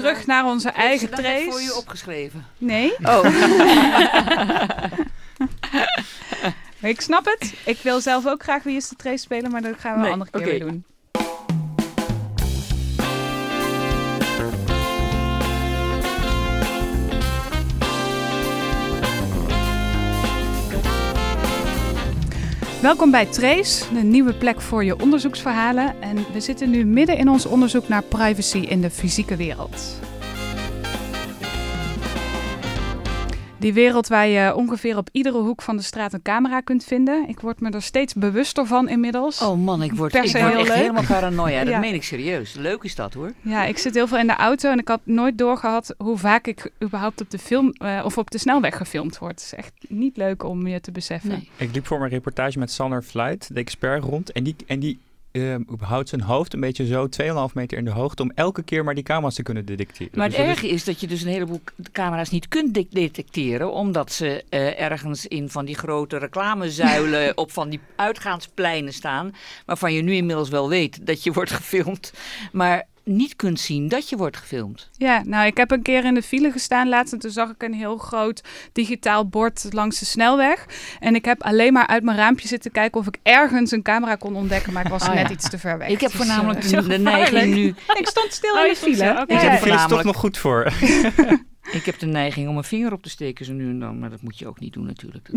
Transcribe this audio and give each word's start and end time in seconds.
terug 0.00 0.26
naar 0.26 0.44
onze 0.44 0.68
eigen 0.70 0.90
Heeft 0.90 1.00
ze 1.00 1.08
dat 1.10 1.20
net 1.32 1.36
trace. 1.42 1.50
voor 1.50 1.60
je 1.60 1.74
opgeschreven. 1.76 2.46
Nee, 2.58 2.94
Oh. 3.12 3.24
ik 6.90 7.00
snap 7.00 7.24
het. 7.24 7.54
Ik 7.64 7.78
wil 7.82 8.00
zelf 8.00 8.26
ook 8.26 8.42
graag 8.42 8.62
Wie 8.62 8.76
is 8.76 8.88
de 8.88 8.96
Trace 8.96 9.16
spelen, 9.18 9.50
maar 9.50 9.62
dat 9.62 9.74
gaan 9.78 9.92
we 9.94 9.98
Nee, 10.00 10.06
een 10.06 10.12
andere 10.12 10.30
keer 10.30 10.44
weer 10.46 10.60
doen. 10.60 10.84
Welkom 22.82 23.10
bij 23.10 23.26
Trace, 23.26 23.94
de 23.94 24.00
nieuwe 24.00 24.34
plek 24.34 24.60
voor 24.60 24.84
je 24.84 25.00
onderzoeksverhalen. 25.00 26.02
En 26.02 26.16
we 26.32 26.40
zitten 26.40 26.70
nu 26.70 26.84
midden 26.84 27.16
in 27.18 27.28
ons 27.28 27.46
onderzoek 27.46 27.88
naar 27.88 28.02
privacy 28.02 28.58
in 28.58 28.80
de 28.80 28.90
fysieke 28.90 29.36
wereld. 29.36 30.00
Die 33.60 33.72
wereld 33.72 34.08
waar 34.08 34.26
je 34.26 34.54
ongeveer 34.54 34.96
op 34.96 35.08
iedere 35.12 35.38
hoek 35.38 35.62
van 35.62 35.76
de 35.76 35.82
straat 35.82 36.12
een 36.12 36.22
camera 36.22 36.60
kunt 36.60 36.84
vinden. 36.84 37.28
Ik 37.28 37.40
word 37.40 37.60
me 37.60 37.70
er 37.70 37.82
steeds 37.82 38.14
bewuster 38.14 38.66
van 38.66 38.88
inmiddels. 38.88 39.40
oh 39.42 39.58
man, 39.64 39.82
ik 39.82 39.92
word, 39.92 40.12
Per 40.12 40.22
ik 40.24 40.30
se 40.30 40.38
word 40.38 40.50
heel 40.50 40.58
echt 40.60 40.68
leuk. 40.68 40.76
helemaal 40.78 41.04
paranoia. 41.04 41.58
Dat 41.64 41.68
Ja. 41.72 41.78
meen 41.78 41.94
ik 41.94 42.02
serieus. 42.04 42.54
Leuk 42.54 42.82
is 42.82 42.94
dat 42.94 43.14
hoor. 43.14 43.32
Ja, 43.42 43.64
ik 43.64 43.78
zit 43.78 43.94
heel 43.94 44.06
veel 44.06 44.18
in 44.18 44.26
de 44.26 44.36
auto 44.36 44.70
en 44.70 44.78
ik 44.78 44.88
had 44.88 45.00
nooit 45.04 45.38
doorgehad 45.38 45.94
hoe 45.98 46.18
vaak 46.18 46.46
ik 46.46 46.70
überhaupt 46.82 47.20
op 47.20 47.30
de 47.30 47.38
film 47.38 47.70
eh, 47.72 48.00
of 48.04 48.18
op 48.18 48.30
de 48.30 48.38
snelweg 48.38 48.76
gefilmd 48.76 49.18
word. 49.18 49.30
Het 49.30 49.40
is 49.40 49.54
echt 49.54 49.72
niet 49.88 50.16
leuk 50.16 50.42
om 50.44 50.66
je 50.66 50.80
te 50.80 50.92
beseffen. 50.92 51.30
Nee. 51.30 51.48
Ik 51.56 51.74
liep 51.74 51.86
voor 51.86 51.98
mijn 51.98 52.10
reportage 52.10 52.58
met 52.58 52.70
Sander 52.70 53.02
Flight, 53.02 53.54
de 53.54 53.60
expert, 53.60 54.04
rond. 54.04 54.32
En 54.32 54.42
die, 54.44 54.56
en 54.66 54.78
die 54.80 54.98
eh, 55.32 55.54
houdt 55.78 56.08
zijn 56.08 56.20
hoofd 56.20 56.52
een 56.54 56.60
beetje 56.60 56.86
zo 56.86 57.08
2,5 57.48 57.54
meter 57.54 57.78
in 57.78 57.84
de 57.84 57.90
hoogte... 57.90 58.22
om 58.22 58.32
elke 58.34 58.62
keer 58.62 58.84
maar 58.84 58.94
die 58.94 59.04
camera's 59.04 59.34
te 59.34 59.42
kunnen 59.42 59.64
detecteren. 59.64 60.12
Maar 60.18 60.28
Dus 60.28 60.36
het 60.36 60.46
dat 60.46 60.56
is- 60.56 60.62
erge 60.62 60.74
is 60.74 60.84
dat 60.84 61.00
je 61.00 61.06
dus 61.06 61.22
een 61.22 61.28
heleboel 61.28 61.60
camera's 61.92 62.30
niet 62.30 62.48
kunt 62.48 62.74
de- 62.74 62.86
detecteren, 62.90 63.72
omdat 63.72 64.12
ze 64.12 64.44
eh, 64.48 64.80
ergens 64.80 65.26
in 65.26 65.48
van 65.50 65.64
die 65.64 65.76
grote 65.76 66.16
reclamezuilen 66.18 67.36
op 67.44 67.52
van 67.52 67.68
die 67.68 67.80
uitgaanspleinen 67.96 68.92
staan, 68.92 69.34
waarvan 69.66 69.92
je 69.92 70.02
nu 70.02 70.12
inmiddels 70.14 70.48
wel 70.48 70.68
weet 70.68 71.06
dat 71.06 71.24
je 71.24 71.32
wordt 71.32 71.50
gefilmd, 71.50 72.12
maar 72.52 72.86
niet 73.04 73.36
kunt 73.36 73.60
zien 73.60 73.88
dat 73.88 74.08
je 74.08 74.16
wordt 74.16 74.36
gefilmd. 74.36 74.90
Ja, 74.96 75.22
nou, 75.24 75.46
ik 75.46 75.56
heb 75.56 75.70
een 75.70 75.82
keer 75.82 76.04
in 76.04 76.14
de 76.14 76.22
file 76.22 76.50
gestaan 76.50 76.88
laatst 76.88 77.12
en 77.12 77.18
toen 77.18 77.30
zag 77.30 77.50
ik 77.50 77.62
een 77.62 77.74
heel 77.74 77.96
groot 77.96 78.42
digitaal 78.72 79.28
bord 79.28 79.66
langs 79.70 79.98
de 79.98 80.04
snelweg. 80.04 80.66
En 81.00 81.14
ik 81.14 81.24
heb 81.24 81.42
alleen 81.42 81.72
maar 81.72 81.86
uit 81.86 82.02
mijn 82.02 82.16
raampje 82.16 82.48
zitten 82.48 82.70
kijken 82.70 83.00
of 83.00 83.06
ik 83.06 83.16
ergens 83.22 83.70
een 83.70 83.82
camera 83.82 84.14
kon 84.14 84.36
ontdekken, 84.36 84.72
maar 84.72 84.84
ik 84.84 84.90
was 84.90 85.02
Oh, 85.08 85.14
net 85.14 85.26
ja. 85.28 85.30
iets 85.34 85.50
te 85.50 85.58
ver 85.58 85.78
weg. 85.78 85.88
Ik 85.88 86.00
heb 86.00 86.10
Dus, 86.10 86.18
voornamelijk 86.18 86.64
eh, 86.64 86.70
de, 86.80 86.86
de 86.88 86.98
neiging 86.98 87.54
nu. 87.54 87.74
Ik 87.94 88.08
stond 88.08 88.32
stil 88.32 88.54
Oh, 88.54 88.64
in 88.66 88.70
de 88.72 88.76
file. 88.76 88.94
stil, 88.94 89.10
oké. 89.10 89.32
Ja, 89.32 89.40
Ik 89.40 89.40
heb 89.40 89.52
de 89.52 89.58
file 89.58 89.74
is 89.74 89.86
toch 89.86 90.04
nog 90.04 90.16
goed 90.16 90.38
voor. 90.38 90.72
Ik 91.72 91.84
heb 91.84 91.98
de 91.98 92.06
neiging 92.06 92.46
om 92.46 92.52
mijn 92.52 92.64
vinger 92.66 92.92
op 92.92 93.02
te 93.02 93.08
steken 93.08 93.44
zo 93.44 93.52
nu 93.52 93.68
en 93.68 93.80
dan, 93.80 93.98
maar 93.98 94.10
dat 94.10 94.22
moet 94.22 94.38
je 94.38 94.46
ook 94.46 94.60
niet 94.60 94.72
doen 94.72 94.86
natuurlijk. 94.86 95.30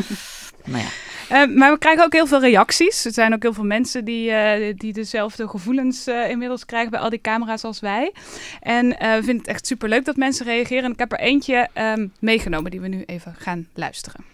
maar 0.70 0.80
ja, 0.80 0.88
Eh, 1.28 1.56
maar 1.56 1.72
we 1.72 1.78
krijgen 1.78 2.04
ook 2.04 2.12
heel 2.12 2.26
veel 2.26 2.40
reacties. 2.40 3.04
Er 3.04 3.12
zijn 3.12 3.34
ook 3.34 3.42
heel 3.42 3.52
veel 3.52 3.64
mensen 3.64 4.04
die, 4.04 4.30
eh, 4.30 4.74
die 4.76 4.92
dezelfde 4.92 5.48
gevoelens 5.48 6.06
eh, 6.06 6.30
inmiddels 6.30 6.64
krijgen 6.64 6.90
bij 6.90 7.00
al 7.00 7.10
die 7.10 7.20
camera's 7.20 7.64
als 7.64 7.80
wij. 7.80 8.12
En 8.60 8.98
eh, 8.98 9.08
we 9.14 9.16
vinden 9.22 9.36
het 9.36 9.46
echt 9.46 9.66
superleuk 9.66 10.04
dat 10.04 10.16
mensen 10.16 10.46
reageren. 10.46 10.84
En 10.84 10.92
ik 10.92 10.98
heb 10.98 11.12
er 11.12 11.18
eentje 11.18 11.68
ehm, 11.72 12.06
meegenomen 12.20 12.70
die 12.70 12.80
we 12.80 12.88
nu 12.88 13.02
even 13.06 13.34
gaan 13.38 13.68
luisteren. 13.74 14.24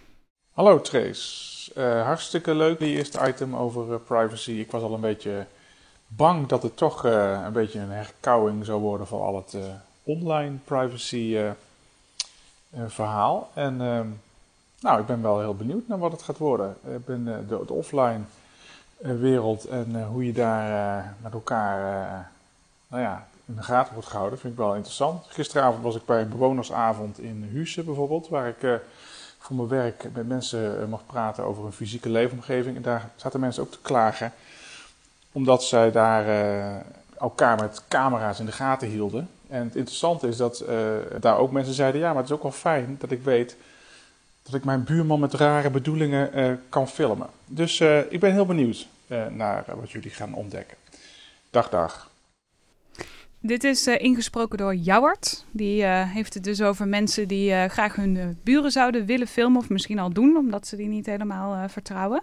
Hallo 0.52 0.80
Trace, 0.80 1.46
Eh, 1.74 2.02
hartstikke 2.04 2.54
leuk 2.54 2.78
die 2.78 2.96
eerste 2.96 3.26
item 3.28 3.56
over 3.56 4.00
privacy. 4.00 4.52
Ik 4.52 4.70
was 4.70 4.82
al 4.82 4.94
een 4.94 5.00
beetje 5.00 5.46
bang 6.06 6.46
dat 6.48 6.62
het 6.62 6.76
toch 6.76 7.04
eh, 7.04 7.40
een 7.44 7.52
beetje 7.52 7.78
een 7.78 7.90
herkauwing 7.90 8.64
zou 8.64 8.80
worden 8.80 9.06
van 9.06 9.20
al 9.20 9.36
het 9.36 9.54
eh, 9.54 9.60
online 10.08 10.56
privacy 10.64 11.36
eh, 11.36 11.48
eh, 11.48 11.54
verhaal. 12.86 13.50
En 13.54 13.80
ehm, 13.80 14.06
nou, 14.80 15.00
ik 15.00 15.06
ben 15.06 15.22
wel 15.22 15.40
heel 15.40 15.54
benieuwd 15.54 15.88
naar 15.88 15.98
wat 15.98 16.12
het 16.12 16.22
gaat 16.22 16.38
worden. 16.38 16.76
Ik 16.86 17.04
ben 17.04 17.28
eh, 17.28 17.48
de, 17.48 17.64
de 17.66 17.72
offline 17.72 18.20
wereld 18.98 19.64
en 19.64 20.04
hoe 20.04 20.26
je 20.26 20.32
daar 20.32 21.14
met 21.22 21.32
elkaar 21.32 22.30
nou 22.88 23.02
ja, 23.02 23.26
in 23.44 23.54
de 23.54 23.62
gaten 23.62 23.94
wordt 23.94 24.08
gehouden, 24.08 24.38
vind 24.38 24.52
ik 24.52 24.58
wel 24.58 24.74
interessant. 24.74 25.26
Gisteravond 25.26 25.82
was 25.82 25.96
ik 25.96 26.04
bij 26.04 26.20
een 26.20 26.28
bewonersavond 26.28 27.18
in 27.18 27.48
Husse 27.52 27.82
bijvoorbeeld, 27.82 28.28
waar 28.28 28.48
ik... 28.48 28.80
voor 29.38 29.56
mijn 29.56 29.68
werk 29.68 30.06
met 30.14 30.28
mensen 30.28 30.88
mag 30.88 31.06
praten 31.06 31.44
over 31.44 31.64
een 31.64 31.72
fysieke 31.72 32.08
leefomgeving. 32.08 32.76
En 32.76 32.82
daar 32.82 33.10
zaten 33.16 33.40
mensen 33.40 33.62
ook 33.62 33.70
te 33.70 33.80
klagen, 33.82 34.32
omdat 35.32 35.64
zij 35.64 35.90
daar 35.90 36.26
elkaar 37.18 37.60
met 37.60 37.82
camera's 37.88 38.38
in 38.38 38.46
de 38.46 38.52
gaten 38.52 38.88
hielden. 38.88 39.28
En 39.48 39.64
het 39.64 39.76
interessante 39.76 40.28
is 40.28 40.36
dat 40.36 40.60
eh, 40.60 40.76
daar 41.20 41.38
ook 41.38 41.52
mensen 41.52 41.74
zeiden: 41.74 42.00
ja, 42.00 42.08
maar 42.08 42.22
het 42.22 42.30
is 42.30 42.36
ook 42.36 42.42
wel 42.42 42.52
fijn 42.52 42.96
dat 42.98 43.10
ik 43.10 43.22
weet 43.22 43.56
dat 44.42 44.54
ik 44.54 44.64
mijn 44.64 44.84
buurman 44.84 45.20
met 45.20 45.34
rare 45.34 45.70
bedoelingen 45.70 46.32
eh, 46.32 46.52
kan 46.68 46.88
filmen. 46.88 47.28
Dus 47.46 47.80
eh, 47.80 48.12
ik 48.12 48.20
ben 48.20 48.32
heel 48.32 48.46
benieuwd 48.46 48.88
naar 49.30 49.64
wat 49.80 49.90
jullie 49.90 50.10
gaan 50.10 50.34
ontdekken. 50.34 50.76
Dag, 51.50 51.68
dag. 51.68 52.10
Dit 53.40 53.64
is 53.64 53.86
ingesproken 53.86 54.58
door 54.58 54.74
Jouwert. 54.74 55.44
Die 55.50 55.84
heeft 55.86 56.34
het 56.34 56.44
dus 56.44 56.62
over 56.62 56.88
mensen 56.88 57.28
die 57.28 57.68
graag 57.68 57.96
hun 57.96 58.38
buren 58.42 58.70
zouden 58.70 59.06
willen 59.06 59.26
filmen. 59.26 59.60
Of 59.60 59.68
misschien 59.68 59.98
al 59.98 60.12
doen, 60.12 60.36
omdat 60.36 60.66
ze 60.66 60.76
die 60.76 60.88
niet 60.88 61.06
helemaal 61.06 61.68
vertrouwen. 61.68 62.22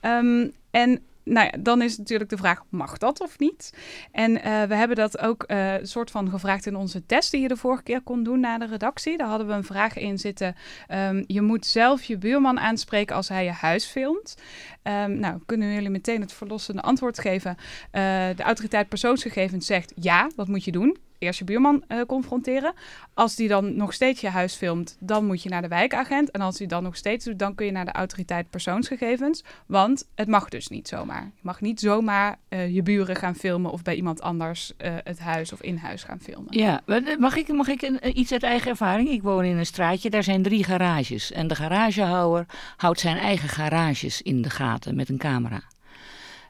Ehm, 0.00 0.48
en 0.70 1.00
nou 1.28 1.46
ja, 1.52 1.58
dan 1.58 1.82
is 1.82 1.98
natuurlijk 1.98 2.30
de 2.30 2.36
vraag, 2.36 2.62
mag 2.68 2.98
dat 2.98 3.20
of 3.20 3.38
niet? 3.38 3.72
En 4.12 4.42
eh, 4.42 4.62
we 4.62 4.74
hebben 4.74 4.96
dat 4.96 5.18
ook 5.18 5.44
een 5.46 5.86
soort 5.86 6.10
van 6.10 6.30
gevraagd 6.30 6.66
in 6.66 6.76
onze 6.76 7.06
test 7.06 7.30
die 7.30 7.40
je 7.40 7.48
de 7.48 7.56
vorige 7.56 7.82
keer 7.82 8.02
kon 8.02 8.22
doen 8.22 8.40
na 8.40 8.58
de 8.58 8.66
redactie. 8.66 9.16
Daar 9.16 9.28
hadden 9.28 9.46
we 9.46 9.52
een 9.52 9.64
vraag 9.64 9.96
in 9.96 10.18
zitten. 10.18 10.54
Ehm, 10.86 11.24
je 11.26 11.40
moet 11.40 11.66
zelf 11.66 12.04
je 12.04 12.18
buurman 12.18 12.60
aanspreken 12.60 13.16
als 13.16 13.28
hij 13.28 13.44
je 13.44 13.50
huis 13.50 13.84
filmt. 13.84 14.34
Ehm, 14.82 15.18
nou, 15.18 15.40
kunnen 15.46 15.72
jullie 15.72 15.90
meteen 15.90 16.20
het 16.20 16.32
verlossende 16.32 16.82
antwoord 16.82 17.18
geven? 17.18 17.56
Eh, 17.90 18.02
de 18.36 18.42
autoriteit 18.42 18.88
persoonsgegevens 18.88 19.66
zegt 19.66 19.92
ja, 19.96 20.30
dat 20.36 20.48
moet 20.48 20.64
je 20.64 20.72
doen. 20.72 20.96
Eerst 21.18 21.38
je 21.38 21.44
buurman 21.44 21.84
eh, 21.88 22.00
confronteren. 22.06 22.74
Als 23.14 23.34
die 23.34 23.48
dan 23.48 23.76
nog 23.76 23.92
steeds 23.92 24.20
je 24.20 24.28
huis 24.28 24.54
filmt, 24.54 24.96
dan 25.00 25.26
moet 25.26 25.42
je 25.42 25.48
naar 25.48 25.62
de 25.62 25.68
wijkagent. 25.68 26.30
En 26.30 26.40
als 26.40 26.56
die 26.56 26.66
dan 26.66 26.82
nog 26.82 26.96
steeds 26.96 27.24
doet, 27.24 27.38
dan 27.38 27.54
kun 27.54 27.66
je 27.66 27.72
naar 27.72 27.84
de 27.84 27.92
autoriteit 27.92 28.50
persoonsgegevens. 28.50 29.44
Want 29.66 30.08
het 30.14 30.28
mag 30.28 30.48
dus 30.48 30.68
niet 30.68 30.88
zomaar. 30.88 31.22
Je 31.22 31.42
mag 31.42 31.60
niet 31.60 31.80
zomaar 31.80 32.38
eh, 32.48 32.74
je 32.74 32.82
buren 32.82 33.16
gaan 33.16 33.34
filmen 33.34 33.70
of 33.70 33.82
bij 33.82 33.94
iemand 33.94 34.20
anders 34.20 34.72
eh, 34.76 34.94
het 35.04 35.18
huis 35.18 35.52
of 35.52 35.62
in 35.62 35.76
huis 35.76 36.02
gaan 36.02 36.20
filmen. 36.20 36.58
Ja, 36.58 36.80
mag 37.18 37.36
ik, 37.36 37.48
mag 37.48 37.68
ik 37.68 37.82
iets 38.12 38.32
uit 38.32 38.42
eigen 38.42 38.70
ervaring? 38.70 39.08
Ik 39.08 39.22
woon 39.22 39.44
in 39.44 39.56
een 39.56 39.66
straatje, 39.66 40.10
daar 40.10 40.22
zijn 40.22 40.42
drie 40.42 40.64
garages. 40.64 41.32
En 41.32 41.48
de 41.48 41.54
garagehouder 41.54 42.46
houdt 42.76 43.00
zijn 43.00 43.16
eigen 43.16 43.48
garages 43.48 44.22
in 44.22 44.42
de 44.42 44.50
gaten 44.50 44.96
met 44.96 45.08
een 45.08 45.18
camera. 45.18 45.62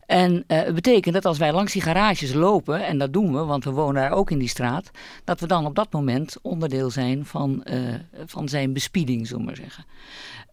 En 0.06 0.44
eh, 0.46 0.62
het 0.62 0.74
betekent 0.74 1.14
dat 1.14 1.24
als 1.24 1.38
wij 1.38 1.52
langs 1.52 1.72
die 1.72 1.82
garages 1.82 2.32
lopen, 2.32 2.84
en 2.84 2.98
dat 2.98 3.12
doen 3.12 3.32
we, 3.32 3.44
want 3.44 3.64
we 3.64 3.70
wonen 3.70 4.02
daar 4.02 4.10
ook 4.10 4.30
in 4.30 4.38
die 4.38 4.48
straat, 4.48 4.90
dat 5.24 5.40
we 5.40 5.46
dan 5.46 5.66
op 5.66 5.74
dat 5.74 5.92
moment 5.92 6.36
onderdeel 6.42 6.90
zijn 6.90 7.24
van, 7.24 7.64
eh, 7.64 7.78
van 8.26 8.48
zijn 8.48 8.72
bespieding, 8.72 9.26
zullen 9.26 9.44
we 9.44 9.46
maar 9.46 9.56
zeggen. 9.56 9.84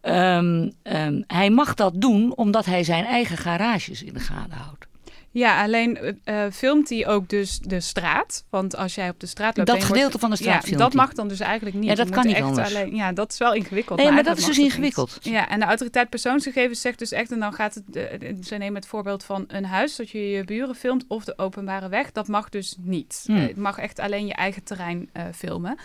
Ehm, 0.00 0.70
ehm, 0.82 1.22
hij 1.26 1.50
mag 1.50 1.74
dat 1.74 2.00
doen 2.00 2.36
omdat 2.36 2.64
hij 2.64 2.84
zijn 2.84 3.04
eigen 3.04 3.36
garages 3.36 4.02
in 4.02 4.14
de 4.14 4.20
gaten 4.20 4.56
houdt. 4.56 4.86
Ja, 5.34 5.62
alleen 5.62 5.96
eh, 5.96 6.44
eh, 6.44 6.52
filmt 6.52 6.88
hij 6.88 7.06
ook 7.08 7.28
dus 7.28 7.58
de 7.58 7.80
straat. 7.80 8.44
Want 8.50 8.76
als 8.76 8.94
jij 8.94 9.08
op 9.08 9.20
de 9.20 9.26
straat 9.26 9.56
loopt... 9.56 9.68
Dat 9.68 9.78
wordt- 9.78 9.92
gedeelte 9.92 10.18
van 10.18 10.30
de 10.30 10.36
straat 10.36 10.68
Ja, 10.68 10.76
dat 10.76 10.92
mag 10.94 11.12
dan 11.12 11.28
dus 11.28 11.40
eigenlijk 11.40 11.76
niet. 11.76 11.88
Ja, 11.88 11.94
dat 11.94 12.08
Je 12.08 12.12
kan 12.14 12.26
niet 12.26 12.34
echt 12.36 12.44
anders. 12.44 12.74
Alleen, 12.74 12.94
ja, 12.94 13.12
dat 13.12 13.32
is 13.32 13.38
wel 13.38 13.54
ingewikkeld. 13.54 13.98
Nee, 13.98 14.10
maar 14.12 14.22
dat 14.22 14.38
is 14.38 14.44
dus 14.44 14.56
niet. 14.56 14.66
ingewikkeld. 14.66 15.18
Ja, 15.20 15.48
en 15.48 15.60
de 15.60 15.66
autoriteit 15.66 16.08
persoonsgegevens 16.08 16.80
zegt 16.80 16.98
dus 16.98 17.12
echt... 17.12 17.32
en 17.32 17.40
dan 17.40 17.52
gaat 17.52 17.74
het... 17.74 17.96
eh, 17.96 18.34
ze 18.42 18.56
nemen 18.56 18.74
het 18.74 18.86
voorbeeld 18.86 19.24
van 19.24 19.44
een 19.48 19.64
huis... 19.64 19.96
dat 19.96 20.10
je 20.10 20.30
je 20.30 20.44
buren 20.44 20.74
filmt 20.74 21.04
of 21.08 21.24
de 21.24 21.38
openbare 21.38 21.88
weg. 21.88 22.12
Dat 22.12 22.28
mag 22.28 22.48
dus 22.48 22.76
niet. 22.80 23.22
Hmm. 23.26 23.36
Het 23.36 23.56
mag 23.56 23.78
echt 23.78 23.98
alleen 23.98 24.26
je 24.26 24.34
eigen 24.34 24.62
terrein 24.62 25.10
filmen. 25.34 25.78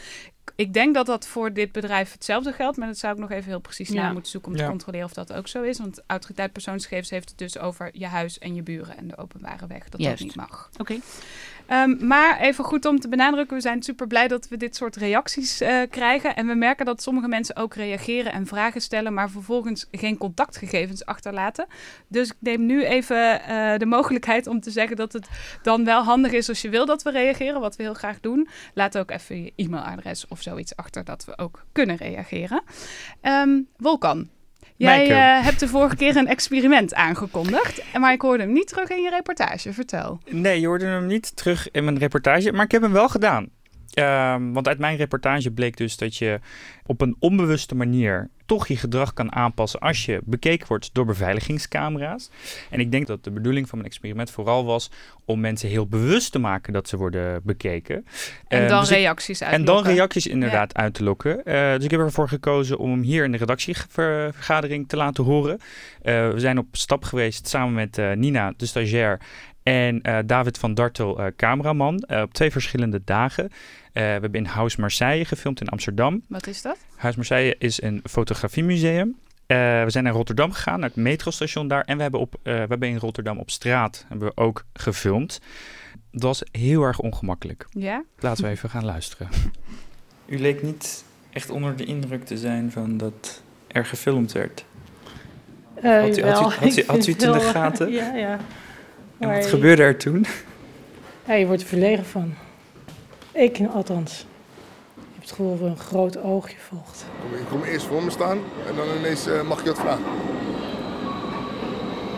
Ik 0.56 0.74
denk 0.74 0.94
dat 0.94 1.06
dat 1.06 1.28
voor 1.28 1.54
dit 1.54 1.72
bedrijf 1.72 2.12
hetzelfde 2.12 2.54
geldt... 2.54 2.78
maar 2.78 2.88
dat 2.88 2.98
zou 2.98 3.14
ik 3.14 3.20
nog 3.20 3.32
even 3.32 3.50
heel 3.50 3.60
precies 3.60 3.90
Ja. 3.90 4.02
na 4.02 4.12
moeten 4.12 4.32
zoeken... 4.32 4.52
om 4.52 4.58
te 4.58 4.66
controleren 4.66 5.06
of 5.06 5.14
dat 5.14 5.34
ook 5.34 5.48
zo 5.48 5.62
is. 5.64 5.78
Want 5.78 6.02
autoriteit 6.08 6.52
persoonsgegevens 6.52 7.10
heeft 7.10 7.30
het 7.30 7.38
dus 7.38 7.58
over 7.58 7.90
je 7.94 8.06
huis 8.06 8.40
en 8.40 8.56
je 8.56 8.64
buren... 8.64 8.98
en 8.98 9.08
de 9.08 9.18
openbare 9.18 9.68
weg, 9.68 9.90
dat 9.90 10.02
Juist. 10.02 10.18
dat 10.18 10.28
niet 10.28 10.36
mag. 10.36 10.70
Oké. 10.78 11.00
Ehm, 11.70 12.08
maar 12.08 12.40
even 12.40 12.64
goed 12.64 12.86
om 12.86 13.00
te 13.00 13.10
benadrukken, 13.10 13.56
we 13.56 13.62
zijn 13.62 13.84
super 13.84 14.08
blij 14.08 14.28
dat 14.28 14.48
we 14.48 14.58
dit 14.58 14.76
soort 14.76 14.96
reacties 14.96 15.62
eh, 15.62 15.82
krijgen. 15.90 16.36
En 16.36 16.48
we 16.48 16.54
merken 16.54 16.86
dat 16.86 17.02
sommige 17.02 17.28
mensen 17.28 17.56
ook 17.56 17.74
reageren 17.74 18.32
en 18.32 18.46
vragen 18.46 18.82
stellen, 18.82 19.14
maar 19.14 19.30
vervolgens 19.30 19.88
geen 19.92 20.18
contactgegevens 20.18 21.06
achterlaten. 21.06 21.68
Dus 22.08 22.28
ik 22.28 22.36
neem 22.40 22.66
nu 22.66 22.84
even 22.84 23.42
eh, 23.42 23.78
de 23.78 23.86
mogelijkheid 23.86 24.48
om 24.48 24.60
te 24.60 24.72
zeggen 24.72 24.96
dat 24.96 25.14
het 25.14 25.28
dan 25.62 25.86
wel 25.86 26.04
handig 26.04 26.32
is 26.32 26.50
als 26.50 26.62
je 26.62 26.70
wil 26.70 26.86
dat 26.86 27.04
we 27.04 27.12
reageren, 27.12 27.62
wat 27.62 27.76
we 27.76 27.84
heel 27.84 27.94
graag 27.94 28.20
doen. 28.20 28.48
Laat 28.74 28.98
ook 28.98 29.12
even 29.12 29.44
je 29.44 29.54
e-mailadres 29.56 30.28
of 30.28 30.42
zoiets 30.42 30.76
achter 30.76 31.04
dat 31.04 31.26
we 31.26 31.38
ook 31.38 31.66
kunnen 31.72 31.96
reageren. 31.96 32.64
Ehm 33.22 33.62
Wolkan. 33.78 34.39
Jij 34.88 35.10
eh, 35.10 35.44
hebt 35.44 35.60
de 35.60 35.68
vorige 35.68 35.96
keer 35.96 36.16
een 36.16 36.28
experiment 36.28 36.94
aangekondigd, 36.94 37.84
maar 38.00 38.14
ik 38.14 38.22
hoorde 38.22 38.44
hem 38.44 38.52
niet 38.52 38.68
terug 38.68 38.90
in 38.90 39.02
je 39.02 39.10
reportage. 39.10 39.74
Vertel. 39.74 40.20
Nee, 40.30 40.60
je 40.60 40.68
hoorde 40.68 40.86
hem 40.86 41.06
niet 41.06 41.36
terug 41.36 41.72
in 41.72 41.84
mijn 41.84 41.98
reportage, 41.98 42.52
maar 42.52 42.66
ik 42.66 42.72
heb 42.72 42.82
hem 42.82 42.92
wel 42.92 43.10
gedaan. 43.10 43.50
Ehm, 43.94 44.52
want 44.52 44.68
uit 44.68 44.80
mijn 44.80 44.98
reportage 44.98 45.52
bleek 45.52 45.78
dus 45.78 45.98
dat 45.98 46.16
je 46.16 46.40
op 46.86 47.02
een 47.02 47.16
onbewuste 47.20 47.76
manier 47.76 48.30
toch 48.46 48.68
je 48.68 48.78
gedrag 48.78 49.14
kan 49.14 49.32
aanpassen 49.36 49.80
als 49.80 50.06
je 50.06 50.20
bekeken 50.24 50.68
wordt 50.68 50.90
door 50.94 51.06
beveiligingscamera's. 51.06 52.30
En 52.70 52.80
ik 52.80 52.92
denk 52.92 53.08
dat 53.08 53.24
de 53.24 53.32
bedoeling 53.32 53.70
van 53.70 53.78
mijn 53.78 53.90
experiment 53.90 54.32
vooral 54.32 54.66
was 54.66 54.92
om 55.26 55.40
mensen 55.40 55.70
heel 55.70 55.88
bewust 55.88 56.32
te 56.32 56.40
maken 56.40 56.74
dat 56.74 56.88
ze 56.88 56.98
worden 56.98 57.42
bekeken. 57.44 58.06
En 58.48 58.60
Ehm, 58.60 58.70
dan 58.70 58.80
dus 58.80 58.90
reacties 58.90 59.44
uit. 59.44 59.54
en 59.54 59.66
dan 59.66 59.84
reacties 59.84 60.28
inderdaad 60.28 60.76
uit 60.76 60.94
te 60.94 61.04
lokken. 61.04 61.46
Eh, 61.46 61.76
dus 61.76 61.84
ik 61.84 61.92
heb 61.92 62.00
ervoor 62.00 62.28
gekozen 62.28 62.78
om 62.78 62.92
hem 62.92 63.02
hier 63.02 63.24
in 63.24 63.32
de 63.32 63.38
redactievergadering 63.38 64.88
te 64.88 64.98
laten 64.98 65.24
horen. 65.24 65.60
Eh, 66.02 66.30
we 66.30 66.40
zijn 66.40 66.58
op 66.58 66.68
stap 66.72 67.04
geweest 67.04 67.48
samen 67.48 67.74
met 67.74 67.98
eh, 67.98 68.12
Nina, 68.12 68.54
de 68.58 68.66
stagiair, 68.66 69.20
en 69.64 70.02
David 70.26 70.58
van 70.58 70.74
Dartel, 70.74 71.32
cameraman, 71.36 72.10
op 72.22 72.34
twee 72.34 72.52
verschillende 72.52 73.02
dagen. 73.04 73.52
Eh, 73.94 74.04
we 74.04 74.10
hebben 74.10 74.34
in 74.34 74.46
House 74.46 74.80
Marseille 74.82 75.26
gefilmd 75.26 75.62
in 75.62 75.68
Amsterdam. 75.70 76.22
Wat 76.28 76.48
is 76.48 76.62
dat? 76.62 76.78
Huis 76.96 77.16
Marseille 77.16 77.56
is 77.60 77.82
een 77.82 78.02
fotografiemuseum. 78.10 79.16
Eh, 79.46 79.58
we 79.84 79.86
zijn 79.88 80.04
naar 80.04 80.14
Rotterdam 80.14 80.52
gegaan, 80.52 80.80
naar 80.80 80.90
het 80.90 80.98
metrostation 80.98 81.68
daar. 81.68 81.84
En 81.86 81.96
we 81.96 82.02
hebben, 82.02 82.20
op, 82.20 82.34
eh, 82.44 82.54
we 82.54 82.66
hebben 82.70 82.90
in 82.90 82.98
Rotterdam 82.98 83.38
op 83.38 83.50
straat 83.52 84.06
hebben 84.08 84.28
we 84.28 84.42
ook 84.42 84.66
gefilmd. 84.74 85.40
Dat 86.12 86.22
was 86.22 86.44
heel 86.52 86.84
erg 86.84 87.00
ongemakkelijk. 87.00 87.66
Ja? 87.70 88.04
Laten 88.20 88.44
we 88.44 88.50
even 88.50 88.70
gaan 88.70 88.86
luisteren. 88.86 89.28
U 90.26 90.40
leek 90.40 90.64
niet 90.64 91.04
echt 91.30 91.50
onder 91.50 91.76
de 91.76 91.86
indruk 91.86 92.26
te 92.26 92.38
zijn 92.38 92.72
van 92.72 92.98
dat 92.98 93.42
er 93.68 93.86
gefilmd 93.86 94.32
werd. 94.32 94.66
Eh, 95.76 95.84
Had 95.84 95.94
u- 95.94 96.06
had 96.08 96.18
u- 96.18 96.20
jawel, 96.22 96.52
had 96.52 96.64
u- 96.78 96.80
ik 96.80 96.86
had 96.86 96.98
u 96.98 97.02
vind 97.04 97.22
het 97.22 97.22
in 97.22 97.32
de 97.32 97.40
gaten? 97.40 97.92
Ja, 98.02 98.14
ja. 98.16 98.40
En 99.18 99.30
wat 99.30 99.44
je- 99.44 99.50
gebeurde 99.50 99.82
er 99.84 99.98
toen? 99.98 100.26
Ja, 101.28 101.34
je 101.34 101.46
wordt 101.46 101.62
er 101.62 101.68
verlegen 101.68 102.06
van. 102.06 102.34
Ik 103.40 103.60
althans. 103.74 104.26
Je 104.96 105.02
hebt 105.14 105.22
het 105.22 105.30
gevoel 105.30 105.52
dat 105.52 105.60
er 105.60 105.66
een 105.72 105.78
groot 105.80 106.18
oogje 106.24 106.56
volgt. 106.70 107.06
Kom- 107.22 107.40
Ik 107.40 107.46
kom 107.50 107.64
eerst 107.64 107.86
voor 107.86 108.04
me 108.04 108.10
staan 108.10 108.38
en 108.68 108.76
dan 108.76 108.86
ineens 109.00 109.28
eh, 109.28 109.42
mag 109.42 109.60
je 109.64 109.66
wat 109.70 109.80
vragen. 109.80 110.04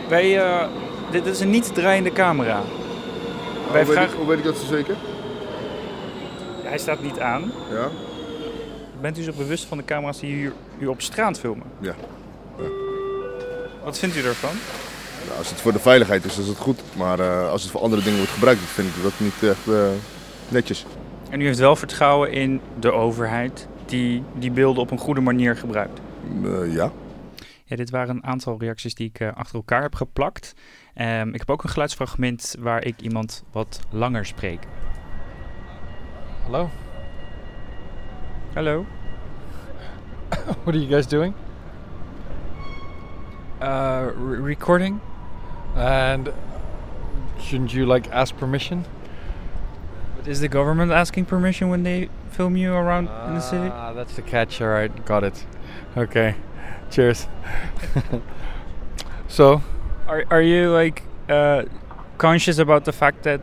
Wij, 0.08 0.38
eh, 0.40 0.68
dit 1.10 1.26
is 1.26 1.40
een 1.40 1.50
niet 1.50 1.74
draaiende 1.74 2.12
camera. 2.12 2.56
hoe, 2.60 3.72
Wij 3.72 3.84
weet 3.84 3.94
vragen- 3.94 4.10
ik, 4.12 4.18
hoe 4.18 4.26
weet 4.28 4.38
ik 4.38 4.44
dat 4.44 4.56
zo 4.56 4.66
zeker? 4.66 4.94
Hij 6.62 6.78
staat 6.78 7.02
niet 7.02 7.18
aan. 7.20 7.52
Ja? 7.70 7.88
Bent 9.00 9.18
u 9.18 9.22
zich 9.22 9.34
bewust 9.36 9.64
van 9.64 9.78
de 9.78 9.84
camera's 9.84 10.20
die 10.20 10.34
u, 10.34 10.52
u 10.78 10.86
op 10.86 11.00
straat 11.02 11.38
filmen? 11.38 11.66
Ja. 11.78 11.94
Ja. 12.58 12.64
Wat 13.84 13.98
vindt 13.98 14.16
u 14.16 14.22
daarvan? 14.22 14.54
Nou, 15.26 15.38
als 15.38 15.50
het 15.50 15.60
voor 15.60 15.72
de 15.72 15.78
veiligheid 15.78 16.24
is, 16.24 16.38
is 16.38 16.46
het 16.48 16.58
goed. 16.58 16.80
Maar 16.96 17.20
eh, 17.20 17.50
als 17.50 17.62
het 17.62 17.70
voor 17.70 17.80
andere 17.80 18.02
dingen 18.02 18.18
wordt 18.18 18.32
gebruikt, 18.32 18.60
vind 18.60 18.88
ik 18.96 19.02
dat 19.02 19.12
niet 19.16 19.42
echt 19.42 19.68
eh, 19.68 19.86
netjes. 20.48 20.84
En 21.32 21.40
u 21.40 21.44
heeft 21.44 21.58
wel 21.58 21.76
vertrouwen 21.76 22.32
in 22.32 22.60
de 22.80 22.90
overheid 22.92 23.68
die 23.86 24.22
die 24.34 24.50
beelden 24.50 24.82
op 24.82 24.90
een 24.90 24.98
goede 24.98 25.20
manier 25.20 25.56
gebruikt? 25.56 26.00
Eh, 26.44 26.74
ja. 26.74 26.92
Ja, 27.64 27.76
dit 27.76 27.90
waren 27.90 28.16
een 28.16 28.24
aantal 28.24 28.58
reacties 28.58 28.94
die 28.94 29.08
ik 29.08 29.20
eh, 29.20 29.32
achter 29.34 29.54
elkaar 29.54 29.82
heb 29.82 29.94
geplakt. 29.94 30.54
Ehm, 30.94 31.28
ik 31.28 31.38
heb 31.38 31.50
ook 31.50 31.62
een 31.62 31.68
geluidsfragment 31.68 32.56
waar 32.58 32.84
ik 32.84 33.00
iemand 33.00 33.44
wat 33.52 33.80
langer 33.90 34.26
spreek. 34.26 34.60
Hello. 36.42 36.70
Hallo. 38.54 38.86
What 40.64 40.74
are 40.74 40.78
you 40.78 40.88
guys 40.88 41.08
doing? 41.08 41.34
Uh, 43.62 44.06
recording? 44.44 44.98
And 45.76 46.28
shouldn't 47.40 47.70
you 47.70 47.92
like 47.92 48.10
ask 48.10 48.36
permission? 48.36 48.84
Is 50.26 50.40
the 50.40 50.48
government 50.48 50.92
asking 50.92 51.26
permission 51.26 51.68
when 51.68 51.82
they 51.82 52.08
film 52.30 52.56
you 52.56 52.72
around 52.72 53.08
in 53.26 53.34
the 53.34 53.40
city? 53.40 53.68
Ah, 53.72 53.92
that's 53.92 54.14
the 54.14 54.22
catch. 54.22 54.60
All 54.60 54.68
right, 54.68 55.04
got 55.04 55.24
it. 55.24 55.44
Okay. 55.96 56.36
Cheers. 56.90 57.26
so, 59.28 59.62
Are, 60.06 60.24
are 60.30 60.42
you 60.42 60.70
like 60.70 61.02
uh, 61.28 61.64
conscious 62.18 62.58
about 62.58 62.84
the 62.84 62.92
fact 62.92 63.24
that 63.24 63.40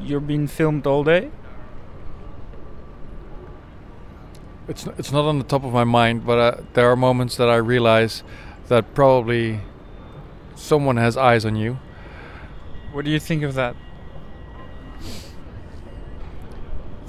you're 0.00 0.20
being 0.20 0.46
filmed 0.46 0.86
all 0.86 1.02
day? 1.02 1.30
it's 4.70 4.86
it's 4.98 5.10
not 5.10 5.24
on 5.24 5.38
the 5.38 5.44
top 5.44 5.64
of 5.64 5.72
my 5.72 5.84
mind, 5.84 6.24
but 6.24 6.38
uh, 6.38 6.62
there 6.74 6.88
are 6.90 6.96
moments 6.96 7.36
that 7.36 7.48
I 7.48 7.56
realize 7.56 8.22
that 8.68 8.94
probably 8.94 9.60
someone 10.54 10.96
has 10.96 11.16
eyes 11.16 11.44
on 11.44 11.56
you. 11.56 11.78
What 12.92 13.04
do 13.04 13.10
you 13.10 13.18
think 13.18 13.42
of 13.42 13.54
that? 13.54 13.74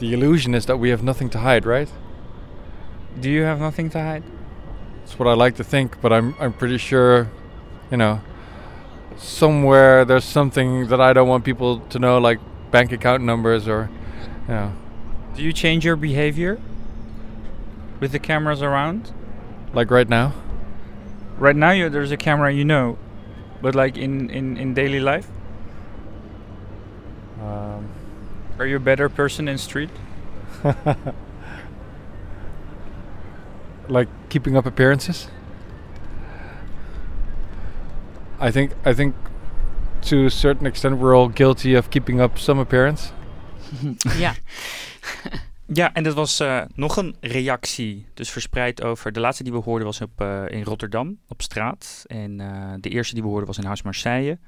The 0.01 0.13
illusion 0.13 0.55
is 0.55 0.65
that 0.65 0.77
we 0.77 0.89
have 0.89 1.03
nothing 1.03 1.29
to 1.29 1.37
hide, 1.37 1.63
right? 1.63 1.87
Do 3.19 3.29
you 3.29 3.43
have 3.43 3.59
nothing 3.59 3.91
to 3.91 3.99
hide? 3.99 4.23
That's 4.99 5.19
what 5.19 5.27
I 5.27 5.33
like 5.33 5.55
to 5.57 5.63
think, 5.63 6.01
but 6.01 6.11
I'm 6.11 6.33
I'm 6.39 6.53
pretty 6.53 6.79
sure, 6.79 7.29
you 7.91 7.97
know, 7.97 8.21
somewhere 9.17 10.03
there's 10.03 10.25
something 10.25 10.87
that 10.87 10.99
I 10.99 11.13
don't 11.13 11.27
want 11.27 11.45
people 11.45 11.81
to 11.93 11.99
know, 11.99 12.17
like 12.17 12.39
bank 12.71 12.91
account 12.91 13.21
numbers 13.23 13.67
or, 13.67 13.89
you 14.47 14.53
know, 14.55 14.71
Do 15.35 15.43
you 15.43 15.53
change 15.53 15.85
your 15.85 15.95
behavior 15.95 16.57
with 17.99 18.11
the 18.11 18.19
cameras 18.19 18.61
around? 18.63 19.11
like 19.73 19.91
right 19.91 20.09
now. 20.09 20.33
Right 21.37 21.55
now, 21.55 21.71
you, 21.71 21.89
there's 21.89 22.11
a 22.11 22.17
camera, 22.17 22.51
you 22.51 22.65
know, 22.65 22.97
but 23.61 23.75
like 23.75 23.97
in, 23.97 24.29
in, 24.31 24.57
in 24.57 24.73
daily 24.73 24.99
life, 24.99 25.27
Um, 27.39 27.87
are 28.61 28.67
you 28.67 28.75
a 28.75 28.79
better 28.79 29.09
person 29.09 29.47
in 29.47 29.57
street? 29.57 29.89
like 33.89 34.07
keeping 34.29 34.55
up 34.55 34.67
appearances. 34.67 35.27
I 38.39 38.51
think 38.51 38.73
I 38.85 38.93
think 38.93 39.15
to 40.09 40.25
a 40.25 40.29
certain 40.29 40.67
extent 40.67 40.99
we're 40.99 41.15
all 41.15 41.27
guilty 41.27 41.73
of 41.73 41.89
keeping 41.89 42.21
up 42.21 42.37
some 42.37 42.59
appearance. 42.59 43.11
ja. 44.17 44.33
Ja, 45.73 45.93
en 45.93 46.03
dat 46.03 46.13
was 46.13 46.39
eh, 46.39 46.61
nog 46.75 46.97
een 46.97 47.15
reactie, 47.19 48.05
dus 48.13 48.29
verspreid 48.29 48.83
over. 48.83 49.11
De 49.11 49.19
laatste 49.19 49.43
die 49.43 49.51
we 49.51 49.57
hoorden 49.57 49.87
was 49.87 50.01
op, 50.01 50.21
eh, 50.21 50.43
in 50.47 50.63
Rotterdam, 50.63 51.19
op 51.27 51.41
straat. 51.41 52.03
En 52.07 52.39
eh, 52.39 52.73
de 52.79 52.89
eerste 52.89 53.13
die 53.13 53.23
we 53.23 53.29
hoorden 53.29 53.47
was 53.47 53.57
in 53.57 53.63
Huis 53.63 53.81
Marseille. 53.81 54.39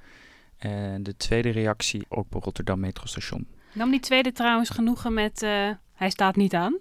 En 0.57 1.04
de 1.04 1.18
tweede 1.18 1.50
reactie 1.50 2.06
ook 2.10 2.25
op 2.36 2.44
Rotterdam 2.44 2.80
metrostation. 2.80 3.48
Nam 3.74 3.92
die 3.92 4.00
tweede 4.00 4.31
trouwens 4.31 4.70
genoegen 4.70 5.14
met 5.14 5.42
eh, 5.42 5.70
hij 5.94 6.10
staat 6.10 6.36
niet 6.36 6.54
aan? 6.54 6.78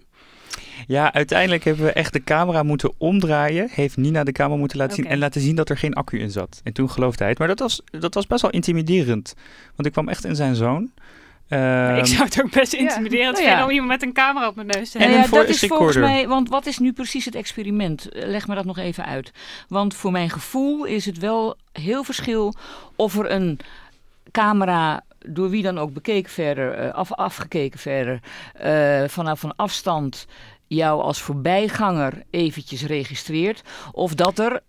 Ja, 0.87 1.13
uiteindelijk 1.13 1.63
hebben 1.63 1.85
we 1.85 1.91
echt 1.91 2.13
de 2.13 2.23
camera 2.23 2.63
moeten 2.63 2.93
omdraaien. 2.97 3.67
Heeft 3.71 3.97
Nina 3.97 4.23
de 4.23 4.31
camera 4.31 4.59
moeten 4.59 4.77
laten 4.77 4.95
zien 4.95 5.07
en 5.07 5.17
laten 5.17 5.41
zien 5.41 5.55
dat 5.55 5.69
er 5.69 5.77
geen 5.77 5.93
accu 5.93 6.19
in 6.19 6.31
zat. 6.31 6.61
En 6.63 6.73
toen 6.73 6.89
geloofde 6.89 7.19
hij 7.19 7.29
het. 7.29 7.39
Maar 7.39 7.47
dat 7.47 7.59
was, 7.59 7.81
dat 7.85 8.13
was 8.13 8.27
best 8.27 8.41
wel 8.41 8.51
intimiderend. 8.51 9.33
Want 9.75 9.87
ik 9.87 9.91
kwam 9.91 10.09
echt 10.09 10.25
in 10.25 10.35
zijn 10.35 10.55
zoon. 10.55 10.91
Ehm, 11.47 11.95
ik 11.95 12.05
zou 12.05 12.23
het 12.23 12.41
ook 12.43 12.51
best 12.51 12.73
intimiderend 12.73 13.31
Nou 13.31 13.43
ja. 13.43 13.49
vinden 13.49 13.65
om 13.65 13.71
iemand 13.71 13.89
met 13.89 14.01
een 14.01 14.13
camera 14.13 14.47
op 14.47 14.55
mijn 14.55 14.67
neus 14.67 14.89
te 14.89 14.97
En 14.97 15.11
een 15.11 15.17
ja, 15.17 15.27
dat 15.27 15.47
is 15.47 15.59
volgens 15.59 15.97
mij, 15.97 16.27
want 16.27 16.49
wat 16.49 16.65
is 16.65 16.77
nu 16.77 16.93
precies 16.93 17.25
het 17.25 17.35
experiment? 17.35 18.07
Leg 18.11 18.47
me 18.47 18.55
dat 18.55 18.65
nog 18.65 18.77
even 18.77 19.05
uit. 19.05 19.31
Want 19.67 19.93
voor 19.93 20.11
mijn 20.11 20.29
gevoel 20.29 20.85
is 20.85 21.05
het 21.05 21.17
wel 21.17 21.57
heel 21.71 22.03
verschil 22.03 22.53
of 22.95 23.17
er 23.19 23.31
een 23.31 23.59
camera 24.31 25.03
door 25.25 25.49
wie 25.49 25.63
dan 25.63 25.79
ook 25.79 25.93
bekeken 25.93 26.31
verder, 26.31 26.73
eh, 26.73 26.93
af, 26.93 27.13
afgekeken 27.13 27.79
verder, 27.79 28.19
eh, 28.53 29.03
vanaf 29.07 29.43
een 29.43 29.55
afstand 29.55 30.25
jou 30.67 31.01
als 31.01 31.21
voorbijganger 31.21 32.23
eventjes 32.29 32.85
registreert. 32.85 33.61
Of 33.91 34.13
dat 34.13 34.39
er 34.39 34.61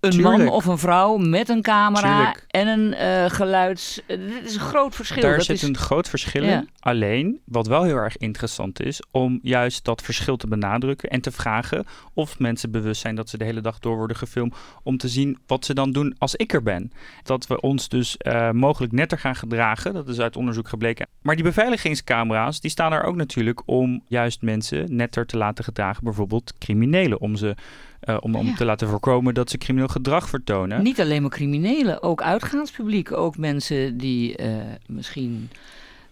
een 0.00 0.20
man 0.20 0.48
of 0.48 0.64
een 0.66 0.78
vrouw 0.78 1.16
met 1.16 1.48
een 1.48 1.62
camera 1.62 2.16
Tuurlijk. 2.16 2.44
en 2.48 2.66
een 2.66 2.94
eh, 2.94 3.30
geluids... 3.30 4.00
dit 4.06 4.44
is 4.44 4.54
een 4.54 4.60
groot 4.60 4.94
verschil. 4.94 5.22
Daar 5.22 5.36
dat 5.36 5.44
zit 5.44 5.56
is, 5.56 5.62
een 5.62 5.76
groot 5.76 6.08
verschil 6.08 6.44
Ja. 6.44 6.58
in. 6.58 6.68
Alleen, 6.80 7.40
wat 7.44 7.66
wel 7.66 7.82
heel 7.82 7.96
erg 7.96 8.16
interessant 8.16 8.82
is, 8.82 9.02
om 9.10 9.38
juist 9.42 9.84
dat 9.84 10.02
verschil 10.02 10.36
te 10.36 10.46
benadrukken 10.46 11.08
en 11.10 11.20
te 11.20 11.30
vragen 11.30 11.86
of 12.14 12.38
mensen 12.38 12.70
bewust 12.70 13.00
zijn 13.00 13.14
dat 13.14 13.28
ze 13.28 13.38
de 13.38 13.44
hele 13.44 13.60
dag 13.60 13.78
door 13.78 13.96
worden 13.96 14.16
gefilmd, 14.16 14.54
om 14.82 14.96
te 14.96 15.08
zien 15.08 15.38
wat 15.46 15.64
ze 15.64 15.74
dan 15.74 15.92
doen 15.92 16.14
als 16.18 16.34
ik 16.34 16.52
er 16.52 16.62
ben. 16.62 16.92
Dat 17.22 17.46
we 17.46 17.60
ons 17.60 17.88
dus 17.88 18.16
eh, 18.16 18.50
mogelijk 18.50 18.92
netter 18.92 19.18
gaan 19.18 19.36
gedragen, 19.36 19.92
dat 19.94 20.08
is 20.08 20.20
uit 20.20 20.36
onderzoek 20.36 20.68
gebleken. 20.68 21.06
Maar 21.22 21.34
die 21.34 21.44
beveiligingscamera's, 21.44 22.60
die 22.60 22.70
staan 22.70 22.92
er 22.92 23.02
ook 23.02 23.16
natuurlijk 23.16 23.62
om 23.64 24.02
juist 24.08 24.42
mensen 24.42 24.96
netter 24.96 25.26
te 25.26 25.36
laten 25.36 25.64
gedragen, 25.64 26.04
bijvoorbeeld 26.04 26.54
criminelen, 26.58 27.20
om 27.20 27.36
ze 27.36 27.54
eh, 28.00 28.16
om, 28.20 28.34
om 28.34 28.46
Ja. 28.46 28.54
te 28.54 28.64
laten 28.64 28.88
voorkomen 28.88 29.34
dat 29.34 29.50
ze 29.50 29.58
crimineel 29.58 29.88
gedrag 29.88 30.28
vertonen. 30.28 30.82
Niet 30.82 31.00
alleen 31.00 31.22
maar 31.22 31.30
criminelen, 31.30 32.02
ook 32.02 32.22
uitgaanspubliek. 32.22 33.12
Ook 33.12 33.36
mensen 33.36 33.96
die 33.96 34.36
eh, 34.36 34.54
misschien 34.86 35.50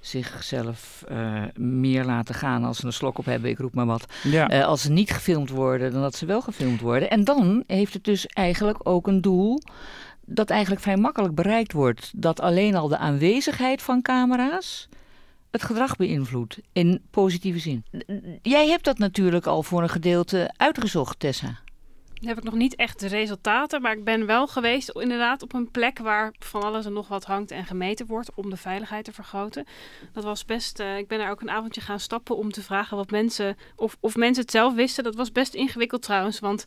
zichzelf 0.01 1.05
eh, 1.09 1.43
meer 1.57 2.05
laten 2.05 2.35
gaan 2.35 2.65
als 2.65 2.79
ze 2.79 2.87
een 2.87 2.93
slok 2.93 3.19
op 3.19 3.25
hebben, 3.25 3.51
ik 3.51 3.59
roep 3.59 3.75
maar 3.75 3.87
wat. 3.87 4.07
Ja. 4.23 4.47
Als 4.47 4.83
ze 4.83 4.91
niet 4.91 5.11
gefilmd 5.11 5.51
worden 5.51 5.93
dan 5.93 6.03
dat 6.03 6.15
ze 6.15 6.27
wel 6.27 6.41
gefilmd 6.41 6.81
worden. 6.81 7.11
En 7.11 7.25
dan 7.25 7.65
heeft 7.67 7.93
het 7.95 8.05
dus 8.05 8.27
eigenlijk 8.27 8.79
ook 8.83 9.07
een 9.07 9.21
doel 9.21 9.61
dat 10.25 10.51
eigenlijk 10.51 10.83
vrij 10.83 10.97
makkelijk 10.97 11.35
bereikt 11.35 11.73
wordt. 11.73 12.13
Dat 12.17 12.41
alleen 12.41 12.75
al 12.75 12.89
de 12.89 12.99
aanwezigheid 12.99 13.83
van 13.83 14.03
camera's 14.03 14.89
het 15.51 15.63
gedrag 15.63 15.97
beïnvloedt 15.97 16.59
in 16.73 17.03
positieve 17.11 17.59
zin. 17.59 17.85
Jij 18.43 18.69
hebt 18.69 18.85
dat 18.85 18.99
natuurlijk 18.99 19.47
al 19.47 19.63
voor 19.63 19.83
een 19.83 19.89
gedeelte 19.89 20.53
uitgezocht, 20.57 21.19
Tessa. 21.19 21.59
Heb 22.21 22.39
ik 22.39 22.45
nog 22.45 22.55
niet 22.55 22.75
echt 22.75 23.01
de 23.01 23.07
resultaten, 23.07 23.83
maar 23.83 23.93
ik 23.93 24.05
ben 24.05 24.27
wel 24.27 24.47
geweest 24.47 24.91
inderdaad 24.91 25.43
op 25.43 25.53
een 25.53 25.71
plek 25.71 25.99
waar 25.99 26.35
van 26.39 26.63
alles 26.63 26.87
en 26.87 26.93
nog 26.93 27.09
wat 27.09 27.25
hangt 27.25 27.51
en 27.51 27.65
gemeten 27.65 28.07
wordt 28.07 28.31
om 28.35 28.51
de 28.51 28.57
veiligheid 28.57 29.05
te 29.05 29.13
vergroten. 29.13 29.67
Dat 30.13 30.25
was 30.25 30.45
best, 30.45 30.81
uh, 30.81 30.99
ik 30.99 31.09
ben 31.09 31.21
er 31.21 31.31
ook 31.31 31.41
een 31.41 31.51
avondje 31.51 31.81
gaan 31.81 32.01
stappen 32.01 32.37
om 32.37 32.53
te 32.53 32.63
vragen 32.63 32.97
wat 32.97 33.11
mensen, 33.11 33.57
of, 33.77 33.97
of 34.01 34.17
mensen 34.17 34.43
het 34.43 34.53
zelf 34.53 34.75
wisten. 34.75 35.05
Dat 35.05 35.15
was 35.15 35.33
best 35.33 35.55
ingewikkeld 35.55 36.03
trouwens, 36.03 36.39
want 36.39 36.65